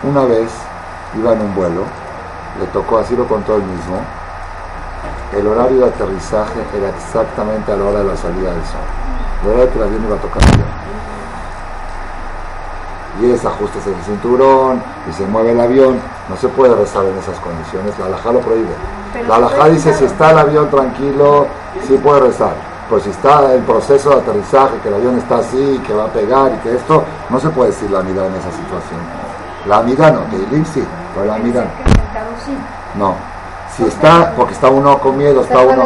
[0.03, 0.51] Una vez
[1.17, 1.83] iba en un vuelo,
[2.59, 3.99] le tocó, así lo contó él mismo,
[5.33, 9.04] el horario de aterrizaje era exactamente a la hora de la salida del sol.
[9.45, 10.43] La hora de que el avión iba a tocar
[13.21, 17.17] y es ajustes el cinturón y se mueve el avión, no se puede rezar en
[17.19, 18.75] esas condiciones, la alajá lo prohíbe.
[19.29, 21.47] la alajá dice si está el avión tranquilo,
[21.87, 22.55] sí puede rezar,
[22.89, 26.09] pero si está el proceso de aterrizaje, que el avión está así, que va a
[26.09, 29.01] pegar y que esto, no se puede decir la mirada en esa situación.
[29.67, 31.71] La mirada no, de sí, pero la mirada
[32.97, 33.34] no.
[33.77, 35.85] Si está, porque está uno con miedo, está uno.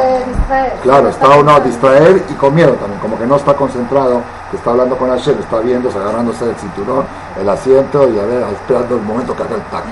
[0.82, 4.20] Claro, está uno a distraer y con miedo también, como que no está concentrado,
[4.50, 7.06] que está hablando con Hashem, está viendo, agarrándose del cinturón,
[7.40, 9.84] el asiento y a ver, esperando el momento que haga el tac,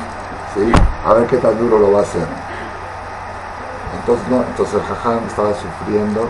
[0.55, 0.73] ¿sí?
[1.07, 2.27] A ver qué tan duro lo va a hacer.
[3.99, 6.29] Entonces, no, entonces el jajam estaba sufriendo,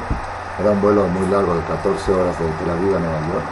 [0.61, 3.44] era un vuelo muy largo de 14 horas de Tel Aviv a Nueva York,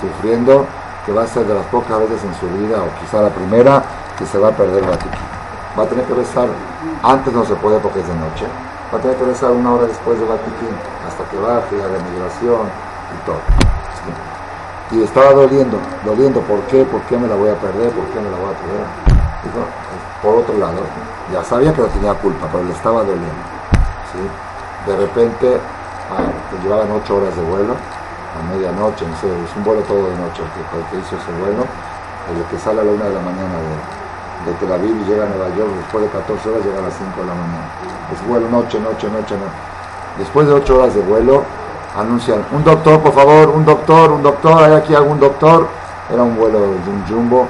[0.00, 0.66] sufriendo
[1.06, 3.82] que va a ser de las pocas veces en su vida, o quizá la primera,
[4.18, 5.30] que se va a perder Vaticano
[5.78, 6.48] va a tener que rezar,
[7.02, 8.46] antes no se puede porque es de noche,
[8.92, 10.74] va a tener que rezar una hora después de Batiquín,
[11.06, 13.40] hasta que baje a la migración y todo.
[14.92, 16.84] Y estaba doliendo, doliendo, ¿por qué?
[16.84, 17.90] ¿Por qué me la voy a perder?
[17.92, 18.86] ¿Por qué me la voy a perder?
[19.44, 19.62] Dijo,
[20.20, 20.82] por otro lado,
[21.32, 23.30] ya sabía que no tenía culpa, pero le estaba doliendo.
[24.86, 25.60] De repente,
[26.10, 26.26] ah,
[26.62, 30.42] llevaban ocho horas de vuelo, a medianoche, no sé, es un vuelo todo de noche
[30.42, 31.62] el que, el que hizo ese vuelo,
[32.34, 33.99] el que sale a la una de la mañana de,
[34.44, 36.94] de Tel Aviv y llega a Nueva York, después de 14 horas llega a las
[36.94, 37.68] 5 de la mañana.
[38.12, 39.58] Es vuelo noche, noche, noche, noche.
[40.18, 41.42] Después de 8 horas de vuelo,
[41.96, 45.66] anuncian, un doctor, por favor, un doctor, un doctor, hay aquí algún doctor.
[46.12, 47.46] Era un vuelo de un jumbo,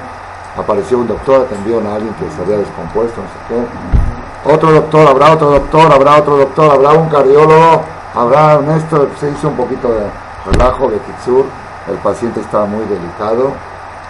[0.55, 4.53] apareció un doctor, atendieron a alguien que se había descompuesto, no sé qué.
[4.53, 9.31] Otro doctor, habrá otro doctor, habrá otro doctor, habrá un cardiólogo, habrá un esto, se
[9.31, 10.05] hizo un poquito de
[10.51, 11.45] relajo de Kitsur,
[11.89, 13.53] el paciente estaba muy delicado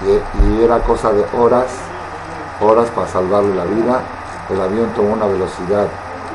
[0.04, 1.68] y era cosa de horas
[2.62, 4.02] horas para salvarle la vida.
[4.50, 5.88] El avión tomó una velocidad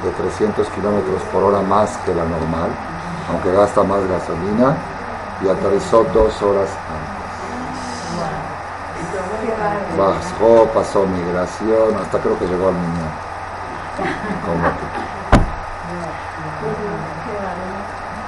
[0.02, 2.70] de 300 kilómetros por hora más que la normal,
[3.30, 4.76] aunque gasta más gasolina,
[5.42, 7.16] y aterrizó dos horas antes.
[9.98, 13.06] Bajó, pasó migración, hasta creo que llegó al niño.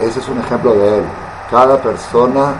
[0.00, 1.04] Ese es un ejemplo de él.
[1.50, 2.54] Cada persona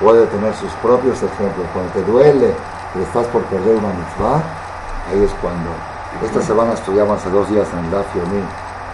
[0.00, 1.66] puede tener sus propios ejemplos.
[1.72, 2.54] Cuando te duele
[2.92, 4.42] que estás por perder una mitzvah,
[5.10, 5.70] Ahí es cuando.
[6.24, 8.06] Esta semana estudiamos hace dos días en el Daf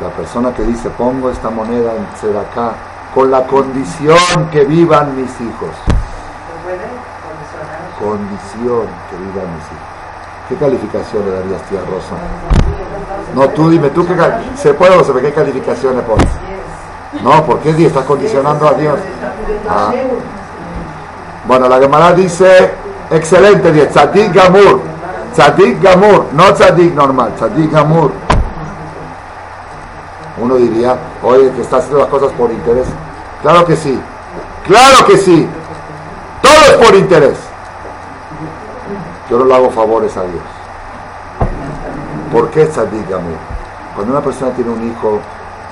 [0.00, 2.72] La persona que dice, pongo esta moneda en acá
[3.14, 5.70] con la condición que vivan mis hijos.
[7.98, 9.90] Condición que vivan mis hijos.
[10.48, 12.16] ¿Qué calificación le darías, tía Rosa?
[13.34, 14.16] No, tú dime, ¿tú qué
[14.56, 16.28] ¿Se puede o se ve qué calificación le pones?
[17.22, 18.98] No, ¿por qué estás condicionando a Dios?
[19.68, 19.92] Ah.
[21.46, 22.72] Bueno, la Gemara dice,
[23.10, 24.89] excelente 10, Tzadik Gamur.
[25.32, 28.10] Tzadik Gamur, no Tzadik normal, Tzadik Gamur.
[30.38, 32.86] Uno diría, oye, que está haciendo las cosas por interés.
[33.42, 34.00] Claro que sí,
[34.66, 35.48] claro que sí.
[36.42, 37.38] Todo es por interés.
[39.28, 40.42] Yo no le hago favores a Dios.
[42.32, 43.36] ¿Por qué Tzadik Gamur?
[43.94, 45.20] Cuando una persona tiene un hijo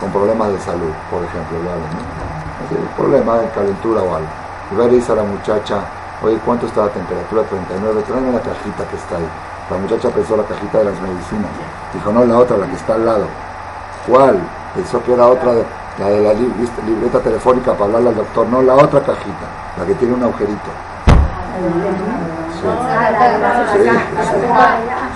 [0.00, 2.96] con problemas de salud, por ejemplo, ¿no?
[2.96, 4.28] problema de calentura o algo,
[4.72, 5.80] y va a dice a la muchacha,
[6.22, 7.42] oye, ¿cuánto está la temperatura?
[7.44, 9.28] 39, tráeme la cajita que está ahí.
[9.70, 11.50] La muchacha pensó la cajita de las medicinas.
[11.92, 13.26] Dijo, no, la otra, la que está al lado.
[14.06, 14.38] ¿Cuál?
[14.74, 15.52] Pensó que era otra,
[15.98, 18.46] la de la libreta telefónica para hablarle al doctor.
[18.46, 19.46] No, la otra cajita,
[19.78, 20.70] la que tiene un agujerito.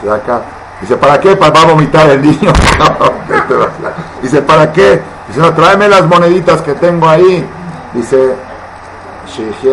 [0.02, 0.08] Sí.
[0.08, 0.40] acá.
[0.80, 1.36] Dice, ¿para qué?
[1.36, 2.52] Para va a vomitar el niño.
[4.22, 5.00] Dice, ¿para qué?
[5.28, 7.46] Dice, no, tráeme las moneditas que tengo ahí.
[7.94, 8.34] Dice,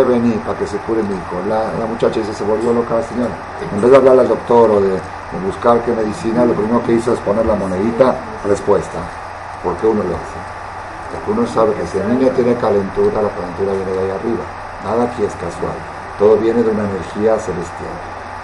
[0.08, 1.36] vení para que se cure mi hijo.
[1.48, 3.34] La, muchacha dice, se volvió loca la señora.
[3.74, 5.00] En vez de hablar al doctor o de,
[5.46, 9.00] buscar qué medicina, lo primero que hizo es poner la monedita, respuesta.
[9.64, 10.40] ¿Por qué uno lo hace?
[11.12, 14.44] Porque uno sabe que si el niño tiene calentura, la calentura viene de ahí arriba.
[14.84, 15.76] Nada aquí es casual.
[16.18, 17.96] Todo viene de una energía celestial.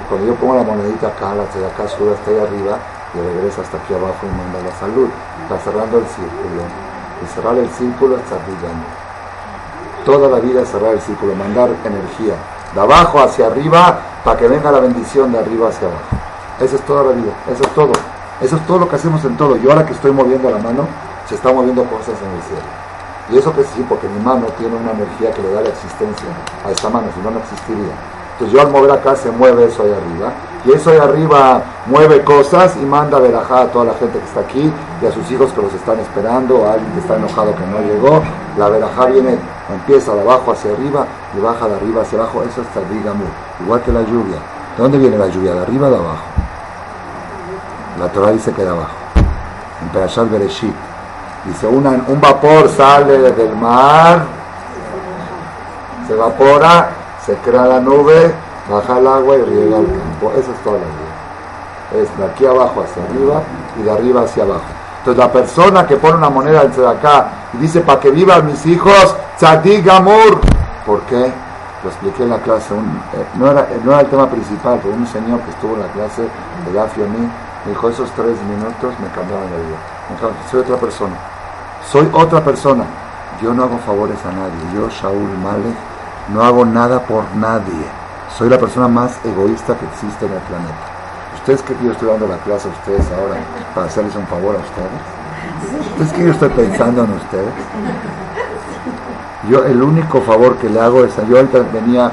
[0.01, 2.77] Y cuando yo pongo la monedita acá, la de acá sube hasta ahí arriba
[3.13, 5.09] y regresa hasta aquí abajo y manda la salud.
[5.43, 6.61] Está cerrando el círculo.
[7.23, 9.04] Y cerrar el círculo está brillando.
[10.05, 12.35] Toda la vida cerrar el círculo, mandar energía
[12.73, 16.15] de abajo hacia arriba para que venga la bendición de arriba hacia abajo.
[16.59, 17.91] Esa es toda la vida, eso es todo.
[18.41, 19.55] Eso es todo lo que hacemos en todo.
[19.57, 20.87] Yo ahora que estoy moviendo la mano,
[21.27, 22.85] se está moviendo cosas en el cielo.
[23.31, 26.27] Y eso que sí, porque mi mano tiene una energía que le da la existencia
[26.65, 27.93] a esa mano, si no, no existiría.
[28.33, 30.33] Entonces yo al mover acá se mueve eso ahí arriba.
[30.65, 34.41] Y eso ahí arriba mueve cosas y manda verajá a toda la gente que está
[34.41, 37.65] aquí y a sus hijos que los están esperando, a alguien que está enojado que
[37.65, 38.21] no llegó.
[38.57, 39.37] La verajá viene,
[39.69, 42.43] empieza de abajo hacia arriba y baja de arriba hacia abajo.
[42.43, 43.27] Eso está, digamos,
[43.61, 44.37] igual que la lluvia.
[44.75, 45.53] ¿De dónde viene la lluvia?
[45.53, 46.25] ¿De arriba o de abajo?
[47.99, 48.95] La Torah dice que de abajo.
[49.81, 50.75] En Perashat Bereshit.
[51.45, 54.25] Dice, un vapor sale del mar,
[56.07, 56.89] se evapora
[57.25, 58.33] se crea la nube,
[58.69, 60.31] baja el agua y riega el campo.
[60.37, 62.03] Esa es toda la vida.
[62.03, 63.41] Es de aquí abajo hacia arriba
[63.79, 64.61] y de arriba hacia abajo.
[65.05, 68.65] Entonces la persona que pone una moneda de acá y dice para que vivan mis
[68.65, 70.41] hijos, tzadik amor.
[70.83, 71.31] ¿Por qué?
[71.83, 72.73] Lo expliqué en la clase.
[72.73, 73.67] Eh, no, era,
[73.99, 77.87] el tema principal, pero un señor que estuvo en la clase de la me dijo,
[77.87, 80.33] esos tres minutos me cambiaron la vida.
[80.49, 81.15] soy otra persona.
[81.91, 82.85] Soy otra persona.
[83.43, 84.73] Yo no hago favores a nadie.
[84.73, 85.75] Yo, Shaul Malek,
[86.33, 87.85] no hago nada por nadie.
[88.35, 90.94] Soy la persona más egoísta que existe en el planeta.
[91.45, 93.35] ¿Ustedes creen que yo estoy dando la clase a ustedes ahora
[93.75, 95.91] para hacerles un favor a ustedes?
[95.91, 97.53] ¿Ustedes que yo estoy pensando en ustedes?
[99.47, 102.11] Yo el único favor que le hago es, yo ahorita venía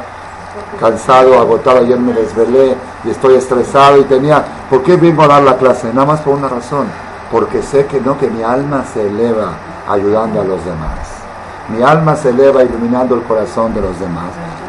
[0.78, 5.42] cansado, agotado, ayer me desvelé y estoy estresado y tenía, ¿por qué vengo a dar
[5.42, 5.88] la clase?
[5.94, 6.88] Nada más por una razón,
[7.30, 9.52] porque sé que no, que mi alma se eleva
[9.88, 11.22] ayudando a los demás
[11.68, 14.24] mi alma se eleva iluminando el corazón de los demás.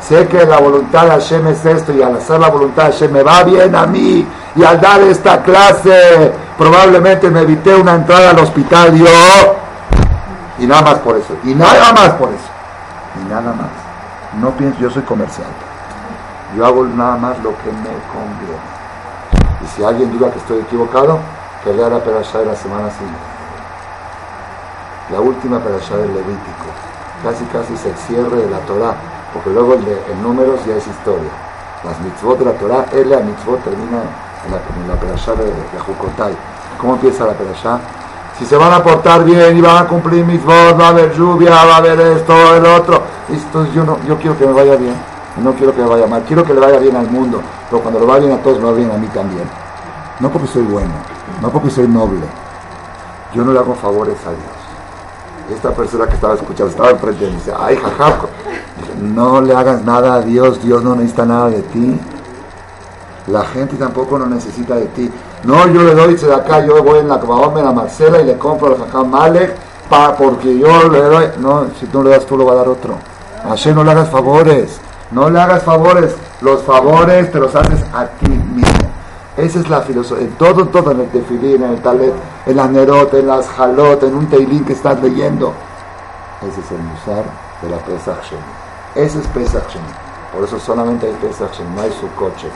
[0.07, 3.11] Sé que la voluntad de Hashem es esto y al hacer la voluntad de Hashem
[3.11, 8.31] me va bien a mí y al dar esta clase probablemente me evité una entrada
[8.31, 8.95] al hospital
[10.59, 12.53] y nada más por eso y nada más por eso
[13.21, 13.69] y nada más.
[14.39, 15.47] No pienso, yo soy comercial.
[16.57, 18.73] Yo hago nada más lo que me conviene.
[19.63, 21.19] Y si alguien diga que estoy equivocado,
[21.63, 23.19] que lea la perashá de la semana siguiente.
[25.11, 28.95] La última perashá del Levítico casi casi es el cierre de la Torah,
[29.33, 31.31] porque luego el, de, números ya es historia.
[31.83, 34.01] Las mitzvot de la Torah, la mitzvot termina
[34.45, 36.35] en la, perashá de, de Jukotai.
[36.79, 37.79] ¿Cómo empieza la perashá?
[38.37, 41.51] Si se van a portar bien y van a cumplir mitzvot, va a haber lluvia,
[41.51, 43.01] va a haber esto, el otro.
[43.29, 44.95] Entonces yo, no, yo quiero que me vaya bien,
[45.37, 47.99] no quiero que me vaya mal, quiero que le vaya bien al mundo, pero cuando
[47.99, 49.47] lo vaya bien a todos, me va bien a mí también.
[50.19, 50.93] No porque soy bueno,
[51.41, 52.25] no porque soy noble.
[53.33, 54.63] Yo no le hago favores a Dios
[55.51, 58.29] esta persona que estaba escuchando estaba enfrente y dice, ay, jajajo,
[59.01, 61.99] no le hagas nada a Dios, Dios no necesita nada de ti.
[63.27, 65.09] La gente tampoco no necesita de ti.
[65.43, 68.37] No, yo le doy de acá, yo voy en la me la Marcela y le
[68.37, 69.55] compro al jajam Malek
[69.89, 71.25] pa, porque yo le doy.
[71.39, 72.95] No, si tú le das, tú lo va a dar otro.
[73.49, 74.79] Así no le hagas favores.
[75.11, 76.15] No le hagas favores.
[76.41, 78.89] Los favores te los haces a ti mismo.
[79.37, 80.27] Esa es la filosofía.
[80.37, 82.13] Todo, todo, en el tefilín, en el talet,
[82.45, 85.53] en la nerot, en las jalot, en un teilín que estás leyendo.
[86.41, 87.23] Ese es el musar
[87.61, 88.33] de la Pesach.
[88.95, 89.75] Ese es Pesach.
[90.33, 92.51] Por eso solamente hay Pesach no hay Sukkot Sheni,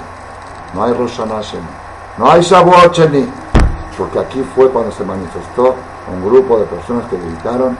[0.74, 1.20] no hay Rosh
[2.18, 3.00] no hay Shavuot.
[3.98, 5.76] Porque aquí fue cuando se manifestó
[6.12, 7.78] un grupo de personas que gritaron,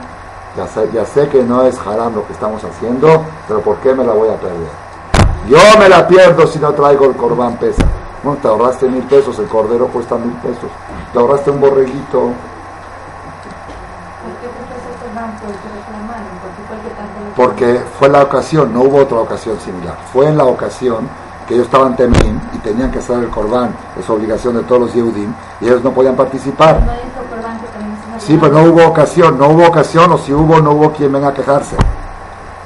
[0.56, 3.94] ya sé, ya sé que no es haram lo que estamos haciendo, pero ¿por qué
[3.94, 4.68] me la voy a perder?
[5.48, 7.86] Yo me la pierdo si no traigo el Corban Pesach.
[8.24, 10.70] No, te ahorraste mil pesos, el cordero cuesta mil pesos.
[11.12, 12.32] Te ahorraste un borreguito.
[17.36, 19.96] Porque fue la ocasión, no hubo otra ocasión similar.
[20.12, 21.08] Fue en la ocasión
[21.48, 24.94] que ellos estaban temín y tenían que hacer el corbán, es obligación de todos los
[24.94, 25.32] Yehudim,
[25.62, 26.78] y ellos no podían participar.
[28.18, 31.28] Sí, pero no hubo ocasión, no hubo ocasión, o si hubo, no hubo quien venga
[31.28, 31.76] a quejarse.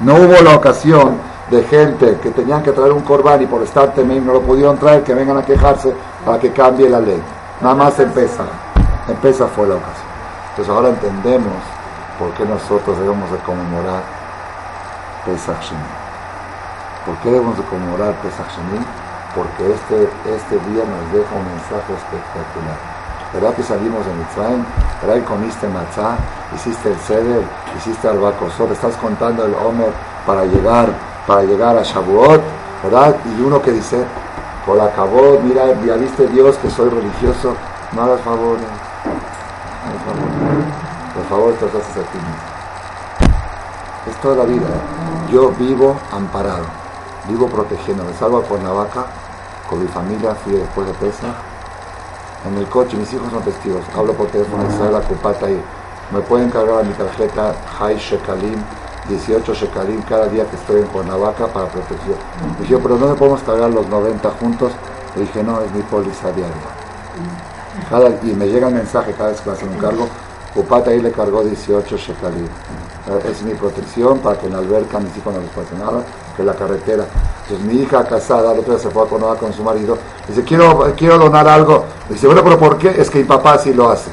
[0.00, 1.16] No hubo la ocasión
[1.48, 4.76] de gente que tenían que traer un corbán y por estar temiendo no lo pudieron
[4.78, 7.22] traer, que vengan a quejarse para que cambie la ley.
[7.60, 8.42] Nada más empieza.
[9.06, 10.06] Empieza fue la ocasión.
[10.50, 11.54] Entonces ahora entendemos
[12.18, 14.02] por qué nosotros debemos de conmemorar
[15.24, 16.01] Pesach Sheni.
[17.06, 18.46] ¿Por qué debemos de conmemorar Pesach
[19.34, 22.76] porque este, este día nos deja un mensaje espectacular.
[23.32, 24.64] ¿Verdad que salimos de Mitzrayim?
[25.00, 26.16] ¿Verdad que comiste matzah?
[26.54, 27.42] ¿Hiciste el ceder?
[27.78, 28.70] ¿Hiciste el bacosor?
[28.72, 29.90] ¿Estás contando el Homer
[30.26, 30.90] para llegar,
[31.26, 32.42] para llegar a Shavuot?
[32.84, 33.16] ¿Verdad?
[33.24, 34.04] Y uno que dice,
[34.66, 37.54] por acabó, mira, ya viste Dios que soy religioso,
[37.92, 38.64] no hagas favores.
[41.14, 42.52] Por favor, te haces a ti mismo.
[44.10, 44.66] Es toda la vida.
[45.30, 46.66] Yo vivo amparado,
[47.28, 48.12] vivo protegiéndome.
[48.14, 49.06] Salgo a Cuernavaca
[49.68, 51.34] con mi familia, fui después de Pesach.
[52.46, 53.82] En el coche, mis hijos son testigos.
[53.96, 55.60] Hablo por teléfono, sale la cupata y
[56.12, 58.62] me pueden cargar a mi tarjeta High Shekalim
[59.08, 62.16] 18 shekalim cada día que estoy en Cuernavaca para protección.
[62.60, 64.72] Dije, pero no me podemos cargar los 90 juntos.
[65.16, 66.54] Le dije, no, es mi póliza diaria.
[67.90, 70.08] Cada, y me llega el mensaje cada vez que hacen un cargo,
[70.54, 72.46] Upata ahí le cargó 18 shekalim.
[73.28, 76.04] Es mi protección para que en alberca mis hijos no les pase nada,
[76.36, 77.04] que la carretera.
[77.42, 80.92] Entonces mi hija casada, la otra se fue a Cuernavaca con su marido, dice, quiero,
[80.96, 81.84] quiero donar algo.
[82.08, 82.88] Dice, bueno, pero ¿por qué?
[82.88, 84.10] Es que mi papá sí lo hace.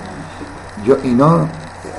[0.83, 1.47] Yo, y no,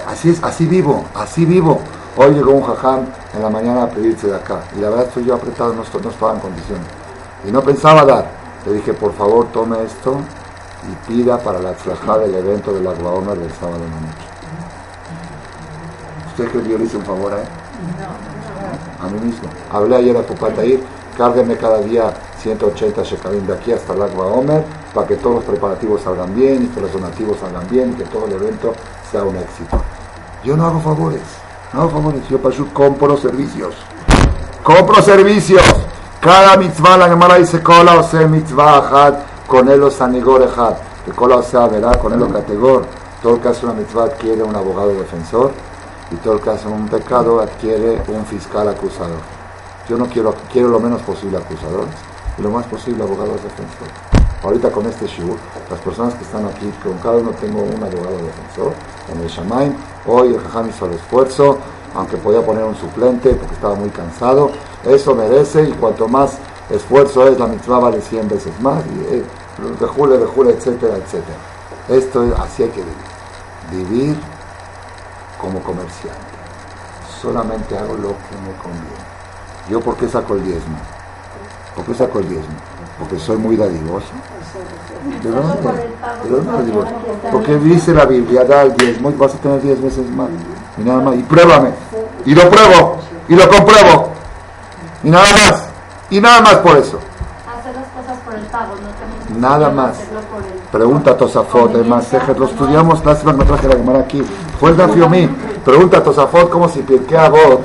[0.09, 1.81] así es, así vivo, así vivo.
[2.17, 4.63] Hoy llegó un jajam en la mañana a pedirse de acá.
[4.77, 6.87] Y la verdad estoy yo apretado, no, no estaba en condiciones.
[7.47, 8.27] Y no pensaba dar.
[8.67, 10.19] Le dije, por favor, tome esto
[10.91, 14.31] y pida para la tzlajá del evento de la Guaona del sábado la noche.
[16.31, 18.40] ¿Usted que yo le hice un favor a él?
[19.03, 19.49] A mí mismo.
[19.73, 20.81] Hablé ayer a Pupatair,
[21.17, 25.45] cárguenme cada día 180 shekalim de aquí hasta el agua Omer para que todos los
[25.45, 28.75] preparativos salgan bien y que los donativos salgan bien y que todo el evento
[29.11, 29.81] sea un éxito.
[30.45, 31.23] Yo no hago favores.
[31.73, 33.75] No, favores, yo para compro servicios.
[34.63, 35.63] Compro servicios.
[36.21, 40.49] Cada mitzvah, la Gemara dice, cola o sea mitzvah con él o sanigor.
[41.05, 42.85] Que cola o sea, verá, con él o categor.
[43.23, 45.53] Todo el hace una mitzvah adquiere un abogado defensor
[46.11, 49.21] y todo el hace un pecado adquiere un fiscal acusador.
[49.89, 51.95] Yo no quiero, quiero lo menos posible acusadores
[52.39, 53.95] y lo más posible abogados defensores.
[54.43, 55.37] Ahorita con este shiur,
[55.71, 58.73] las personas que están aquí, con cada uno tengo un abogado defensor
[59.13, 59.75] en el Shamaim,
[60.07, 61.59] Hoy el Jajam hizo el esfuerzo,
[61.95, 64.51] aunque podía poner un suplente porque estaba muy cansado.
[64.85, 66.39] Eso merece y cuanto más
[66.71, 68.83] esfuerzo es, la mitzvah vale 100 veces más.
[68.87, 69.23] Y, eh,
[69.59, 71.37] de de etcétera, etcétera.
[71.89, 73.89] Esto es, así hay que vivir.
[73.89, 74.17] Vivir
[75.41, 76.19] como comerciante.
[77.21, 79.11] Solamente hago lo que me conviene.
[79.69, 80.77] ¿Yo por qué saco el diezmo?
[81.75, 82.55] ¿Por qué saco el diezmo?
[82.99, 84.09] Porque soy muy dadivoso.
[85.23, 85.73] ¿De dónde?
[86.25, 86.91] ¿De dónde
[87.33, 90.29] Porque dice la Biblia, da el diezmo y vas a tener diez veces más.
[90.77, 91.17] Y nada más.
[91.17, 91.71] Y pruébame.
[92.27, 92.99] Y lo pruebo.
[93.29, 94.11] Y lo compruebo.
[95.03, 95.65] Y nada más.
[96.11, 96.99] Y nada más por eso.
[97.59, 99.97] Hacer las cosas por el pago, no Nada más.
[100.73, 102.07] Pregunta Tosafot, además,
[102.39, 104.23] lo estudiamos, lástima que no traje la cámara aquí.
[104.61, 105.29] Fue el mí.
[105.65, 107.63] Pregunta Tosafot como si Pirkei Avot,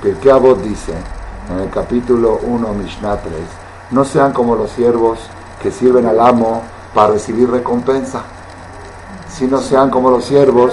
[0.00, 0.92] Pirkei Avot dice,
[1.50, 3.34] en el capítulo 1, Mishnah 3,
[3.90, 5.18] no sean como los siervos
[5.60, 6.62] que sirven al amo
[6.94, 8.22] para recibir recompensa.
[9.28, 10.72] Si no sean como los siervos,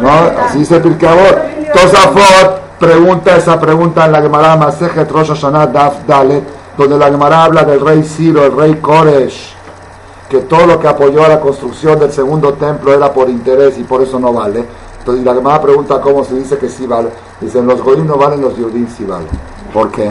[0.00, 0.10] no,
[0.46, 1.72] así dice Pirkeabot.
[1.74, 6.42] Tosafot pregunta esa pregunta en la Gemara Masejet Rosh Hashanah Daf Dalet,
[6.78, 9.51] donde la Gemara habla del rey Ciro, el rey Koresh,
[10.32, 13.82] que todo lo que apoyó a la construcción del segundo templo era por interés y
[13.82, 14.64] por eso no vale.
[15.00, 17.10] Entonces la Gemara pregunta cómo se dice que sí vale.
[17.38, 19.28] Dicen los goyim no valen, los yudim sí valen.
[19.74, 20.10] ¿Por qué?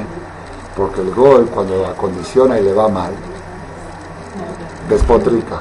[0.77, 3.13] Porque el gol cuando acondiciona y le va mal,
[4.87, 5.59] despotrica.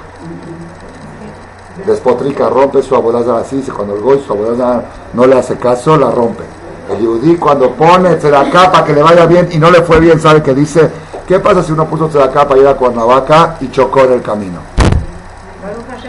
[1.86, 6.10] Despotrica, rompe su abodazar así, cuando el goy su abodazar no le hace caso, la
[6.10, 6.44] rompe.
[6.90, 10.20] El yudí cuando pone la capa que le vaya bien y no le fue bien,
[10.20, 10.90] sabe que dice,
[11.30, 14.20] ¿qué pasa si uno puso la capa y ir a Cuernavaca y chocó en el
[14.20, 14.58] camino?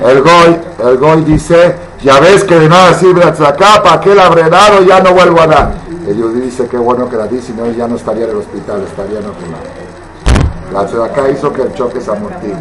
[0.04, 4.26] El goy, el goy dice, ya ves que de nada sirve la capa, que la
[4.26, 5.74] habré dado, ya no vuelvo a dar.
[6.08, 8.38] El yudí dice, qué bueno que la di, si no ya no estaría en el
[8.38, 9.48] hospital, estaría en otro
[10.74, 10.98] lado.
[10.98, 12.56] La acá hizo que el choque se amortigue.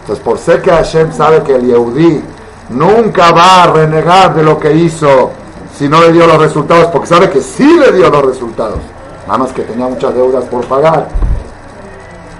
[0.00, 2.22] Entonces, por ser que Hashem sabe que el Yehudí
[2.68, 5.30] nunca va a renegar de lo que hizo
[5.74, 8.80] si no le dio los resultados, porque sabe que sí le dio los resultados,
[9.26, 11.08] nada más que tenía muchas deudas por pagar.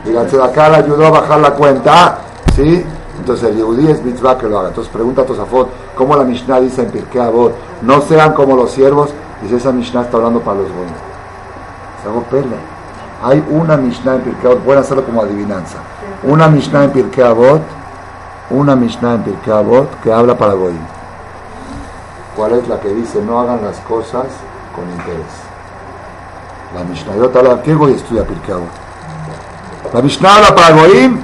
[0.04, 2.18] Y la Tzedaká le ayudó a bajar la cuenta,
[2.54, 2.84] ¿sí?
[3.18, 4.68] Entonces el Yehudí es mitzvah que lo haga.
[4.68, 8.70] Entonces pregunta a Tosafot, ¿cómo la Mishnah dice en Pirkei Avot, no sean como los
[8.70, 9.10] siervos?
[9.42, 10.96] Dice, esa Mishnah está hablando para los buenos.
[12.02, 12.56] Se hago pele.
[13.22, 15.78] Hay una Mishnah en Pirkei Avot, pueden hacerlo como adivinanza
[16.26, 17.60] una Mishnah en Pirkei Avot,
[18.50, 20.78] una Mishnah en Pirkei Avot que habla para Goim.
[22.34, 24.26] ¿Cuál es la que dice no hagan las cosas
[24.74, 25.43] con interés?
[26.74, 28.56] La Mishnah de habla, ¿qué Goy estudia Pirkei?
[29.92, 31.20] La Mishnah habla para Goim,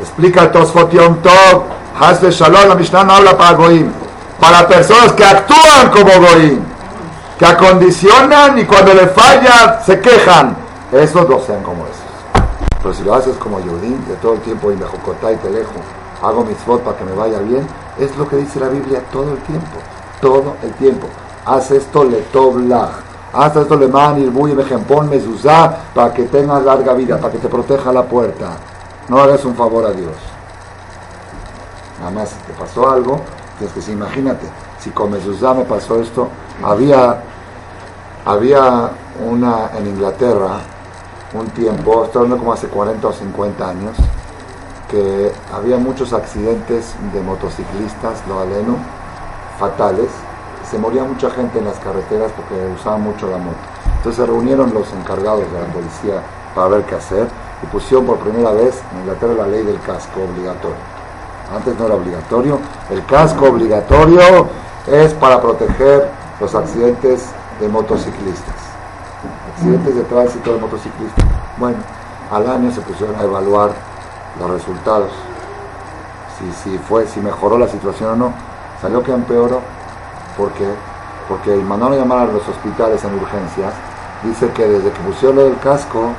[0.00, 1.64] explica Tosfot Yom Tov,
[1.98, 3.90] Hasbe Shalom, la Mishnah no habla para Goim,
[4.38, 6.60] para personas que actúan como Goim,
[7.36, 10.56] que acondicionan y cuando le fallan se quejan.
[10.92, 12.46] Esos no sean como esos.
[12.80, 15.72] Pero si lo haces como Yudín, de todo el tiempo, y mejocotá y te lejo,
[16.22, 17.66] hago mitzvot para que me vaya bien,
[17.98, 19.78] es lo que dice la Biblia todo el tiempo,
[20.20, 21.08] todo el tiempo.
[21.44, 22.20] Haz esto le
[23.36, 24.64] haz esto le man y me
[25.10, 28.56] mezuzá para que tengas larga vida, para que te proteja la puerta.
[29.08, 30.14] No hagas un favor a Dios.
[31.98, 33.20] Nada más te pasó algo,
[33.58, 34.46] tienes que decir, imagínate,
[34.80, 36.28] si con mezuzá me pasó esto,
[36.62, 37.22] había,
[38.24, 38.90] había
[39.24, 40.58] una en Inglaterra,
[41.34, 43.96] un tiempo, estoy hablando como hace 40 o 50 años,
[44.90, 48.76] que había muchos accidentes de motociclistas, lo aleno,
[49.58, 50.08] fatales.
[50.70, 53.56] Se moría mucha gente en las carreteras porque usaban mucho la moto.
[53.96, 56.22] Entonces se reunieron los encargados de la policía
[56.54, 57.28] para ver qué hacer
[57.62, 60.76] y pusieron por primera vez en Inglaterra la ley del casco obligatorio.
[61.54, 62.58] Antes no era obligatorio.
[62.90, 64.48] El casco obligatorio
[64.86, 66.10] es para proteger
[66.40, 67.26] los accidentes
[67.60, 68.54] de motociclistas.
[69.54, 71.24] Accidentes de tránsito de motociclistas.
[71.58, 71.78] Bueno,
[72.30, 73.70] al año se pusieron a evaluar
[74.38, 75.10] los resultados,
[76.38, 78.32] si, si, fue, si mejoró la situación o no,
[78.80, 79.60] salió que empeoró.
[80.36, 80.68] ¿Por qué?
[81.28, 83.72] Porque el mandó a llamar a los hospitales en urgencias,
[84.22, 86.10] dice que desde que pusieron lo del casco,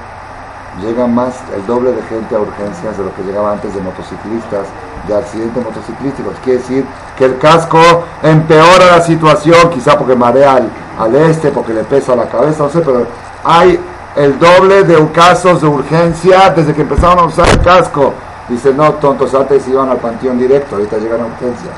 [0.82, 4.68] llega más el doble de gente a urgencias de lo que llegaba antes de motociclistas,
[5.08, 6.34] de accidentes motociclísticos.
[6.44, 6.86] Quiere decir
[7.18, 7.80] que el casco
[8.22, 12.70] empeora la situación, quizá porque marea al, al este, porque le pesa la cabeza, no
[12.70, 13.06] sé, pero
[13.44, 13.80] hay
[14.16, 18.14] el doble de casos de urgencia desde que empezaron a usar el casco.
[18.50, 21.72] Dice, no, tontos, antes iban al panteón directo, ahorita llegan a urgencia.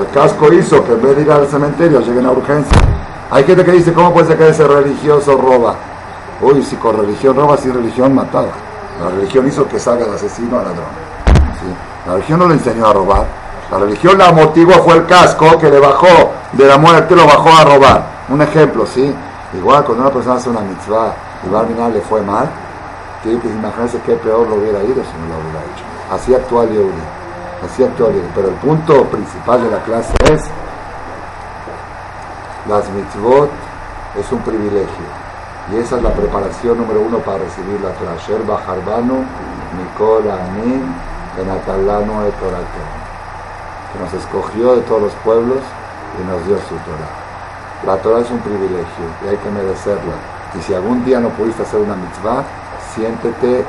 [0.00, 2.80] El casco hizo que en vez de ir al cementerio lleguen a urgencia.
[3.30, 5.74] Hay gente que dice, ¿cómo puede ser que ese religioso roba?
[6.40, 8.48] Uy, si con religión roba, sin religión mataba.
[8.98, 10.86] La religión hizo que salga el asesino a ladrón.
[12.06, 13.26] La religión no le enseñó a robar.
[13.70, 17.50] La religión la motivó fue el casco que le bajó de la muerte, lo bajó
[17.50, 18.06] a robar.
[18.30, 19.14] Un ejemplo, ¿sí?
[19.52, 21.12] Igual cuando una persona hace una mitzvah
[21.44, 22.48] y al le fue mal,
[23.22, 25.84] que imaginarse qué peor lo hubiera ido si no lo hubiera hecho.
[26.10, 26.70] Así actúa el
[27.62, 30.42] Actúa el Pero el punto principal de la clase es
[32.68, 33.50] las mitzvot
[34.18, 35.06] es un privilegio.
[35.72, 38.16] Y esa es la preparación número uno para recibir la Torah.
[38.26, 39.24] Sher Bajarbanu,
[39.76, 40.92] Mikol Anim,
[41.36, 42.24] Benatalano
[43.92, 45.58] Que nos escogió de todos los pueblos
[46.20, 47.30] y nos dio su Torah.
[47.86, 50.14] La Torah es un privilegio y hay que merecerla.
[50.58, 52.44] Y si algún día no pudiste hacer una mitzvah,
[52.94, 53.64] siéntete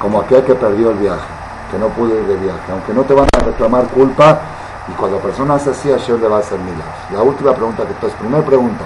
[0.00, 1.35] como aquel que perdió el viaje,
[1.70, 2.72] que no pudo ir de viaje.
[2.72, 4.40] Aunque no te van a reclamar culpa,
[4.88, 6.94] y cuando la persona hace así, Hashem le va a hacer milagros.
[7.12, 8.84] La última pregunta que entonces, primera pregunta,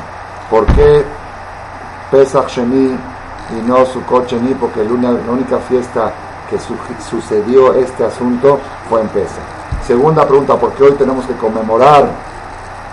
[0.49, 1.05] ¿por qué
[2.11, 2.99] Pesach Sheni
[3.59, 4.55] y no Sukkot Sheni?
[4.55, 6.13] Porque la única fiesta
[6.49, 8.59] que sucedió este asunto
[8.89, 9.45] fue en Pesach.
[9.87, 12.09] Segunda pregunta, ¿por qué hoy tenemos que conmemorar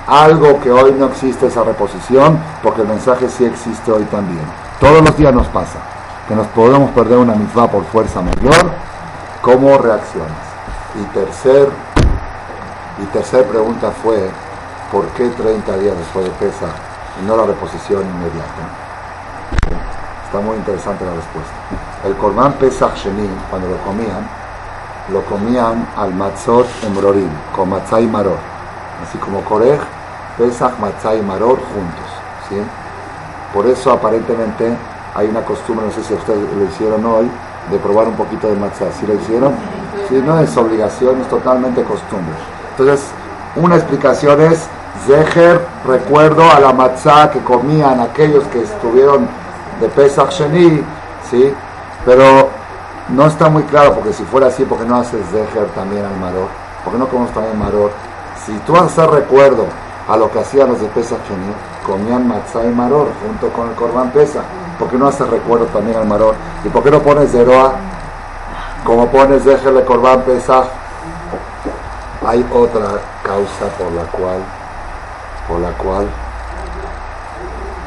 [0.07, 4.43] algo que hoy no existe esa reposición, porque el mensaje sí existe hoy también.
[4.79, 5.79] Todos los días nos pasa
[6.27, 8.71] que nos podemos perder una mitzvah por fuerza mayor,
[9.47, 10.45] ¿cómo reaccionas?
[10.99, 11.69] Y tercer,
[13.01, 14.29] y tercer pregunta fue,
[14.91, 16.65] ¿por qué 30 días después de pesa
[17.21, 18.63] y no la reposición inmediata?
[20.25, 21.53] Está muy interesante la respuesta.
[22.03, 24.27] El Korban Pesach Sheni, cuando lo comían,
[25.13, 28.39] lo comían al matzot emrorim, con matzah y maror,
[29.07, 29.79] así como Korej
[30.37, 32.67] Pesach, Matzah y Maror juntos.
[33.53, 34.77] Por eso aparentemente
[35.15, 37.31] hay una costumbre, no sé si ustedes lo hicieron hoy,
[37.71, 38.91] de probar un poquito de matzah.
[38.99, 39.53] ¿Sí lo hicieron?
[40.09, 42.33] Sí, no es obligación, es totalmente costumbre.
[42.71, 43.07] Entonces,
[43.55, 44.67] una explicación es
[45.05, 49.27] Zeher, recuerdo a la matzah que comían aquellos que estuvieron
[49.81, 50.83] de Pesach Sheni,
[51.29, 51.53] ¿sí?
[52.05, 52.49] Pero
[53.09, 56.17] no está muy claro, porque si fuera así, ¿por qué no haces Zeher también al
[56.17, 56.47] Maror?
[56.83, 57.91] ¿Por qué no comes también Maror?
[58.45, 59.65] Si tú haces recuerdo
[60.07, 61.19] a lo que hacían los de Pesach
[61.85, 64.41] comían matzah y maror junto con el corbán pesa.
[64.77, 66.35] ¿Por qué no hace recuerdo también al maror?
[66.63, 67.73] ¿Y por qué no pones zeroa
[68.83, 70.63] como pones déjele corbán pesa?
[72.25, 74.39] Hay otra causa por la cual,
[75.47, 76.07] por la cual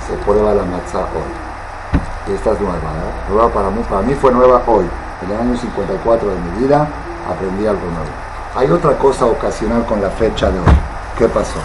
[0.06, 2.28] se prueba la matzah hoy.
[2.28, 3.30] Y esta es nueva, ¿eh?
[3.30, 4.88] Nueva para mí, para mí fue nueva hoy.
[5.22, 6.88] En el año 54 de mi vida
[7.28, 8.10] aprendí algo nuevo.
[8.56, 10.76] Hay otra cosa ocasional con la fecha de hoy.
[11.16, 11.58] ¿Qué pasó?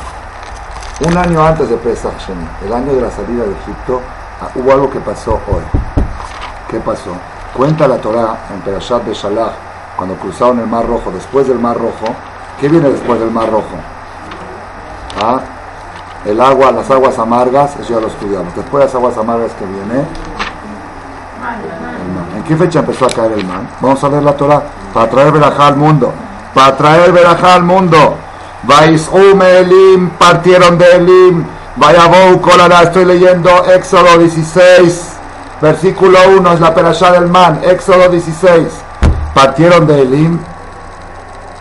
[1.08, 2.30] Un año antes de Pesach
[2.66, 4.02] el año de la salida de Egipto,
[4.56, 5.64] hubo algo que pasó hoy.
[6.70, 7.12] ¿Qué pasó?
[7.56, 9.54] Cuenta la Torah en Perashat de Shalach,
[9.96, 12.14] cuando cruzaron el Mar Rojo, después del Mar Rojo,
[12.60, 13.76] ¿qué viene después del Mar Rojo?
[15.22, 15.40] ¿Ah?
[16.26, 18.54] El agua, las aguas amargas, eso ya lo estudiamos.
[18.56, 20.06] Después de las aguas amargas que viene,
[22.36, 23.62] ¿En qué fecha empezó a caer el mar?
[23.80, 24.64] Vamos a ver la Torah,
[24.94, 26.12] para traer verajá al mundo.
[26.54, 28.18] Para traer verajá al mundo.
[28.64, 31.46] Vaisum Elim, partieron de Elim.
[31.78, 35.12] Vayabou Kolara, estoy leyendo Éxodo 16.
[35.62, 38.68] Versículo 1 es la perashá del man, Éxodo 16.
[39.34, 40.40] Partieron de Elim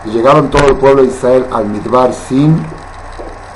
[0.05, 2.65] y llegaron todo el pueblo de Israel al Midbar Sin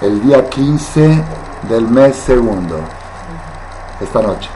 [0.02, 1.24] el día 15
[1.70, 2.82] del mes segundo,
[4.02, 4.50] esta noche.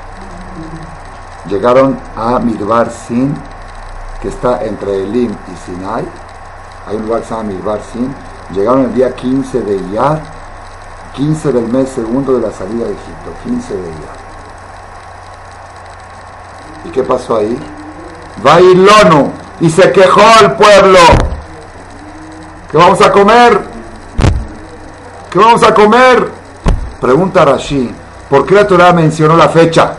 [1.48, 3.34] Llegaron a Midbar Sin,
[4.22, 6.06] que está entre Elim y Sinai.
[6.86, 8.14] Hay un lugar que se llama Midbar Sin.
[8.54, 10.33] Llegaron el día 15 de Iyar,
[11.16, 14.24] 15 del mes segundo de la salida de Egipto, 15 de Iyar.
[16.86, 17.58] ¿Y qué pasó ahí?
[18.42, 21.00] Bailono y se quejó el pueblo.
[22.72, 23.62] ¿Qué vamos a comer?
[25.30, 26.32] ¿Qué vamos a comer?
[27.00, 27.94] Pregunta Rashi,
[28.30, 29.98] ¿por qué la Torah mencionó la fecha?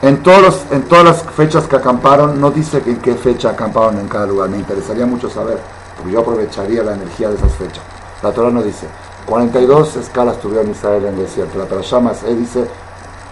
[0.00, 0.22] En,
[0.70, 4.48] en todas las fechas que acamparon, no dice en qué fecha acamparon en cada lugar.
[4.48, 5.58] Me interesaría mucho saber,
[5.96, 7.82] porque yo aprovecharía la energía de esas fechas.
[8.22, 8.86] La Torah no dice.
[9.28, 11.58] 42 escalas tuvieron Israel en el desierto.
[11.58, 12.66] La más él dice,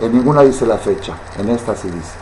[0.01, 2.12] en ninguna dice la fecha, en esta sí dice.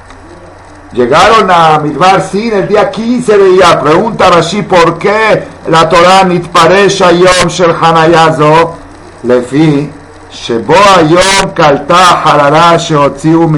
[0.92, 3.80] Llegaron a Midbar Sin el día 15 de día.
[3.80, 8.76] Pregunta Rashi por qué la Torah nitparesha yom shel hanayazo
[9.24, 9.90] lefi
[10.30, 13.50] shebo ayom kalta harara sheotziu.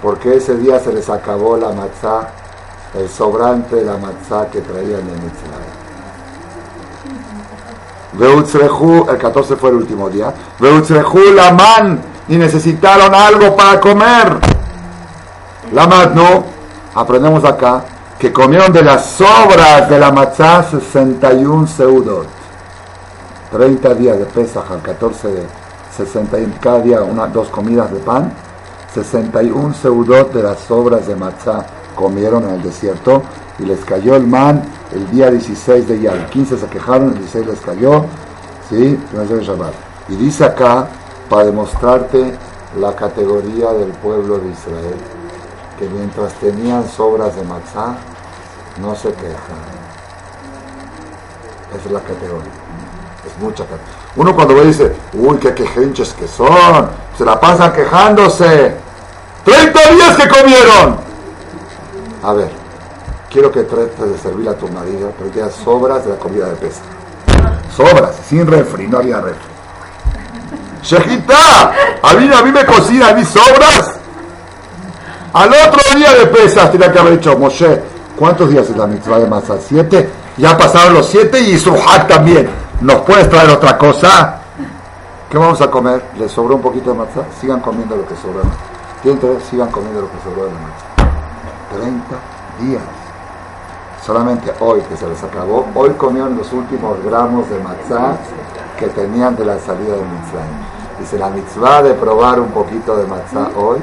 [0.00, 2.30] Porque ese día se les acabó la matzá,
[2.94, 5.84] el sobrante de la matzá que traían de Mitzrayim.
[8.18, 10.32] El 14 fue el último día.
[10.60, 14.38] la man y necesitaron algo para comer.
[15.72, 16.44] La no,
[16.94, 17.84] aprendemos acá
[18.18, 22.26] que comieron de las sobras de la matzá 61 seudot.
[23.52, 25.46] 30 días de Pesach al 14 de
[25.96, 28.32] 61, cada día una, dos comidas de pan.
[28.94, 33.22] 61 seudot de las sobras de matzá comieron en el desierto
[33.58, 34.62] y les cayó el man
[34.92, 36.26] el día 16 de Yal.
[36.30, 38.04] 15 se quejaron, el 16 les cayó,
[38.68, 38.98] ¿sí?
[40.08, 40.88] Y dice acá,
[41.28, 42.36] para demostrarte
[42.78, 44.96] la categoría del pueblo de Israel,
[45.78, 47.96] que mientras tenían sobras de matzá,
[48.80, 49.84] no se quejan.
[51.70, 52.52] Esa es la categoría.
[53.26, 53.94] Es mucha categoría.
[54.16, 58.76] Uno cuando ve dice, uy, qué quejenches que son, se la pasan quejándose.
[59.44, 60.96] 30 días que comieron.
[62.22, 62.63] A ver,
[63.34, 66.54] quiero que trates de servir a tu marido, pero que sobras de la comida de
[66.54, 66.82] pesa.
[67.76, 69.48] Sobras, sin refri, no había refri.
[70.84, 73.98] Shejita, a mí, a mí me cocina a mí sobras.
[75.32, 77.82] Al otro día de pesas tiene que haber dicho, Moshe,
[78.16, 79.56] ¿cuántos días es la mitzvah de masa?
[79.58, 80.08] ¿Siete?
[80.36, 82.48] Ya pasaron los siete y Suhat también.
[82.82, 84.42] ¿Nos puedes traer otra cosa?
[85.28, 86.00] ¿Qué vamos a comer?
[86.20, 87.24] ¿Les sobró un poquito de matzah?
[87.40, 88.42] Sigan comiendo lo que sobró.
[89.02, 89.20] ¿Tienen
[89.50, 91.80] Sigan comiendo lo que sobró de la matzah.
[91.80, 93.03] 30 días.
[94.04, 98.18] Solamente hoy que se les acabó, hoy comieron los últimos gramos de matzah
[98.78, 100.98] que tenían de la salida de mitzvah.
[101.00, 103.78] Dice la mitzvah de probar un poquito de matzah hoy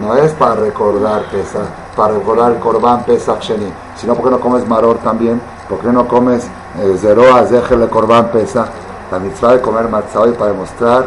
[0.00, 4.66] no es para recordar Pesach, para recordar el Corban Pesach Sheni, sino porque no comes
[4.66, 6.44] Maror también, porque no comes
[6.80, 8.66] eh, Zeroa Zehel Corban Pesach,
[9.12, 11.06] la mitzvah de comer matzah hoy para demostrar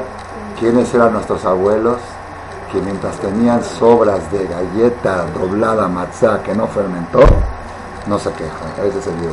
[0.58, 1.98] quiénes eran nuestros abuelos,
[2.72, 7.20] que mientras tenían sobras de galleta doblada matzah que no fermentó,
[8.08, 9.30] no se quejan, ese es el día.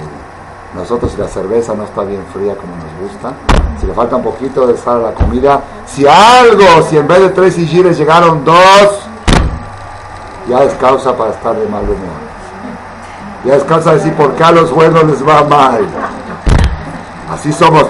[0.75, 3.33] Nosotros si la cerveza no está bien fría como nos gusta,
[3.79, 7.21] si le falta un poquito de sal a la comida, si algo, si en vez
[7.21, 9.01] de tres sigires llegaron dos,
[10.49, 12.33] ya es causa para estar de mal humor.
[13.45, 15.85] Ya es causa de decir por qué a los buenos les va mal.
[17.31, 17.87] Así somos.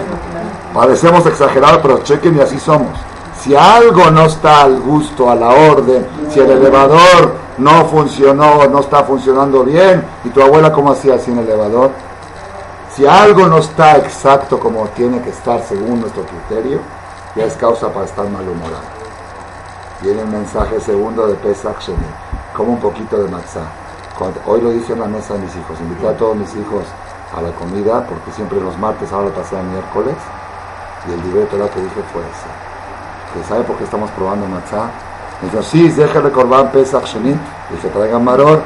[0.74, 2.98] Parecemos exagerados, pero chequen y así somos.
[3.40, 8.80] Si algo no está al gusto, a la orden, si el elevador no funcionó, no
[8.80, 11.90] está funcionando bien, y tu abuela cómo hacía el elevador,
[12.94, 16.80] si algo no está exacto como tiene que estar según nuestro criterio,
[17.34, 19.02] ya es causa para estar malhumorado.
[20.02, 21.98] Viene el mensaje segundo de Pesach Sheni
[22.56, 23.66] como un poquito de matzah.
[24.46, 26.84] hoy lo dije en la mesa de mis hijos, invité a todos mis hijos
[27.34, 30.14] a la comida, porque siempre los martes, ahora pasé a miércoles,
[31.08, 33.48] y el libreto que dije fue ese.
[33.48, 34.90] Sabe por qué estamos probando matzah.
[35.42, 37.36] Dijo, sí, deje de corban Pesach Sheni.
[37.70, 38.62] Dije, traigan maror,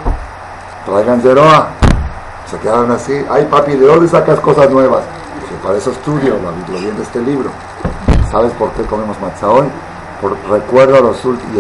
[0.85, 1.69] traigan zeroa.
[2.51, 3.25] Se quedaron así.
[3.31, 5.03] Ay, papi, ¿de dónde sacas cosas nuevas?
[5.41, 6.37] Dije, para eso estudio,
[6.69, 7.51] lo de este libro.
[8.31, 9.67] ¿Sabes por qué comemos matzah hoy?
[10.21, 11.55] Por recuerdo a los últimos,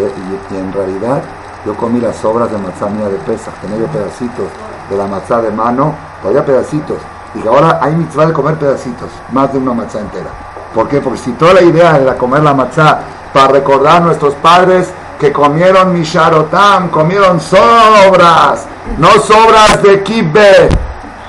[0.51, 1.23] y en realidad
[1.65, 4.47] yo comí las sobras de matzá mía de pesa, tenía yo pedacitos
[4.89, 6.99] de la matzá de mano, todavía pedacitos.
[7.35, 10.31] Y ahora hay mitzvah de comer pedacitos, más de una matzá entera.
[10.75, 11.01] ¿Por qué?
[11.01, 13.01] Porque si toda la idea era comer la matzá
[13.33, 18.67] para recordar a nuestros padres que comieron misharotam, comieron sobras,
[18.99, 20.69] no sobras de kibbe,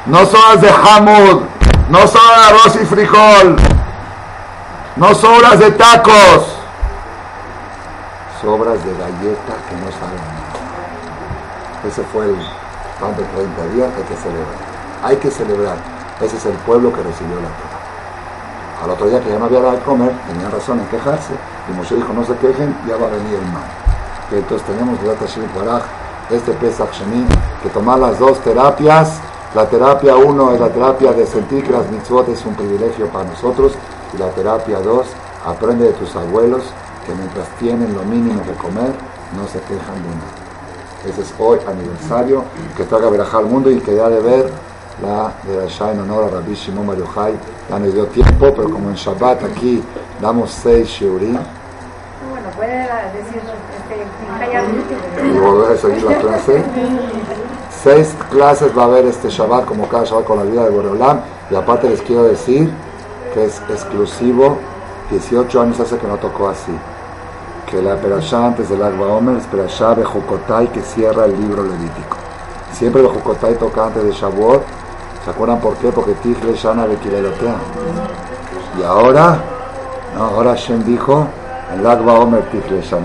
[0.06, 1.42] no sobras de hamud,
[1.90, 3.56] no sobras de arroz y frijol,
[4.98, 6.58] no sobras de tacos,
[8.42, 10.38] sobras de galleta que no saben.
[11.88, 12.36] Ese fue el
[13.00, 14.78] pan de 30 días, hay que celebrar.
[15.04, 15.78] Hay que celebrar.
[16.22, 18.84] Ese es el pueblo que recibió la Torah.
[18.84, 21.34] Al otro día que ya no había nada de comer, tenían razón en quejarse.
[21.70, 23.64] Y Moshe dijo, no se quejen, ya va a venir el mal.
[24.32, 25.00] Entonces tenemos
[26.30, 27.26] este Pesach Sheni,
[27.64, 29.20] que tomar las dos terapias.
[29.56, 33.26] La terapia uno es la terapia de sentir que las mitzvot es un privilegio para
[33.26, 33.74] nosotros.
[34.14, 35.08] Y la terapia dos,
[35.46, 36.64] aprende de tus abuelos
[37.06, 38.92] que mientras tienen lo mínimo de comer,
[39.36, 40.48] no se quejan de nada.
[41.08, 42.44] Ese es hoy aniversario
[42.76, 44.52] que traga verajar al mundo y que ya de ver
[45.02, 46.98] la de la en honor a Rabbi Shimon Bar
[47.70, 49.82] Ya nos dio tiempo, pero como en Shabbat aquí
[50.22, 51.38] damos seis shiurim.
[52.30, 53.42] Bueno, puede decir
[53.78, 56.64] este, y volver a seguir la clase.
[57.84, 61.22] Seis clases va a haber este Shabbat, como cada Shabbat con la vida de Boreolam.
[61.50, 62.72] Y aparte les quiero decir
[63.34, 64.58] que es exclusivo.
[65.12, 66.78] 18 años hace que no tocó así
[67.70, 71.64] que la Perashá antes del Agua Omer es Perashá de Jucotai que cierra el libro
[71.64, 72.16] levítico.
[72.72, 74.64] Siempre de Jucotai toca antes de Shavuot.
[75.26, 75.92] ¿Se acuerdan por qué?
[75.92, 77.56] Porque Tigre Shana de Kirelotea.
[78.80, 79.40] Y ahora,
[80.18, 81.28] ahora Shem dijo,
[81.74, 82.98] el Agua Omer de Kirelotea.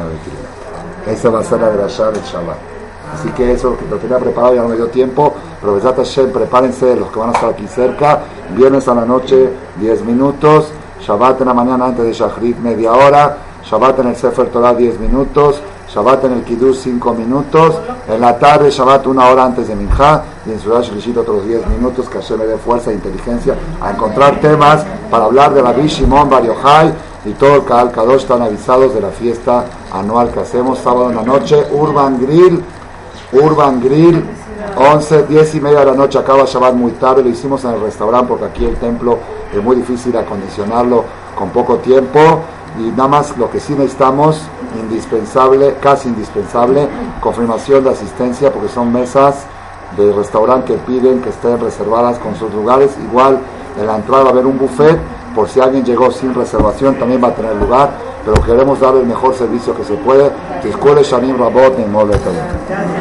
[1.06, 2.56] Esa va a ser la Perashá del Shabbat.
[3.14, 5.34] Así que eso lo tenía preparado, ya no me dio tiempo.
[5.60, 8.20] Pero Shem, prepárense los que van a estar aquí cerca.
[8.56, 10.72] Viernes a la noche, 10 minutos.
[11.00, 13.36] Shabbat en la mañana antes de Shachrit, media hora.
[13.64, 17.76] Shabbat en el Sefer Torah 10 minutos, Shabbat en el Kiddush 5 minutos,
[18.08, 21.66] en la tarde Shabbat una hora antes de Minjá y en Ciudad Shlishit otros 10
[21.68, 25.72] minutos que se me dé fuerza e inteligencia a encontrar temas para hablar de la
[25.72, 26.92] Bishimon Bar Yochai
[27.24, 31.16] y todo el Kaal Kadosh están avisados de la fiesta anual que hacemos sábado en
[31.16, 32.62] la noche, Urban Grill,
[33.32, 34.24] Urban Grill,
[34.76, 37.80] 11, 10 y media de la noche acaba Shabbat muy tarde, lo hicimos en el
[37.80, 39.18] restaurante porque aquí el templo
[39.54, 41.04] es muy difícil acondicionarlo
[41.36, 42.18] con poco tiempo
[42.78, 44.40] y nada más lo que sí necesitamos,
[44.80, 46.88] indispensable, casi indispensable,
[47.20, 49.46] confirmación de asistencia porque son mesas
[49.96, 52.90] de restaurante que piden que estén reservadas con sus lugares.
[53.10, 53.38] Igual
[53.78, 54.98] en la entrada va a haber un buffet,
[55.34, 57.90] por si alguien llegó sin reservación también va a tener lugar,
[58.24, 60.30] pero queremos dar el mejor servicio que se puede.
[60.62, 61.92] Rabot en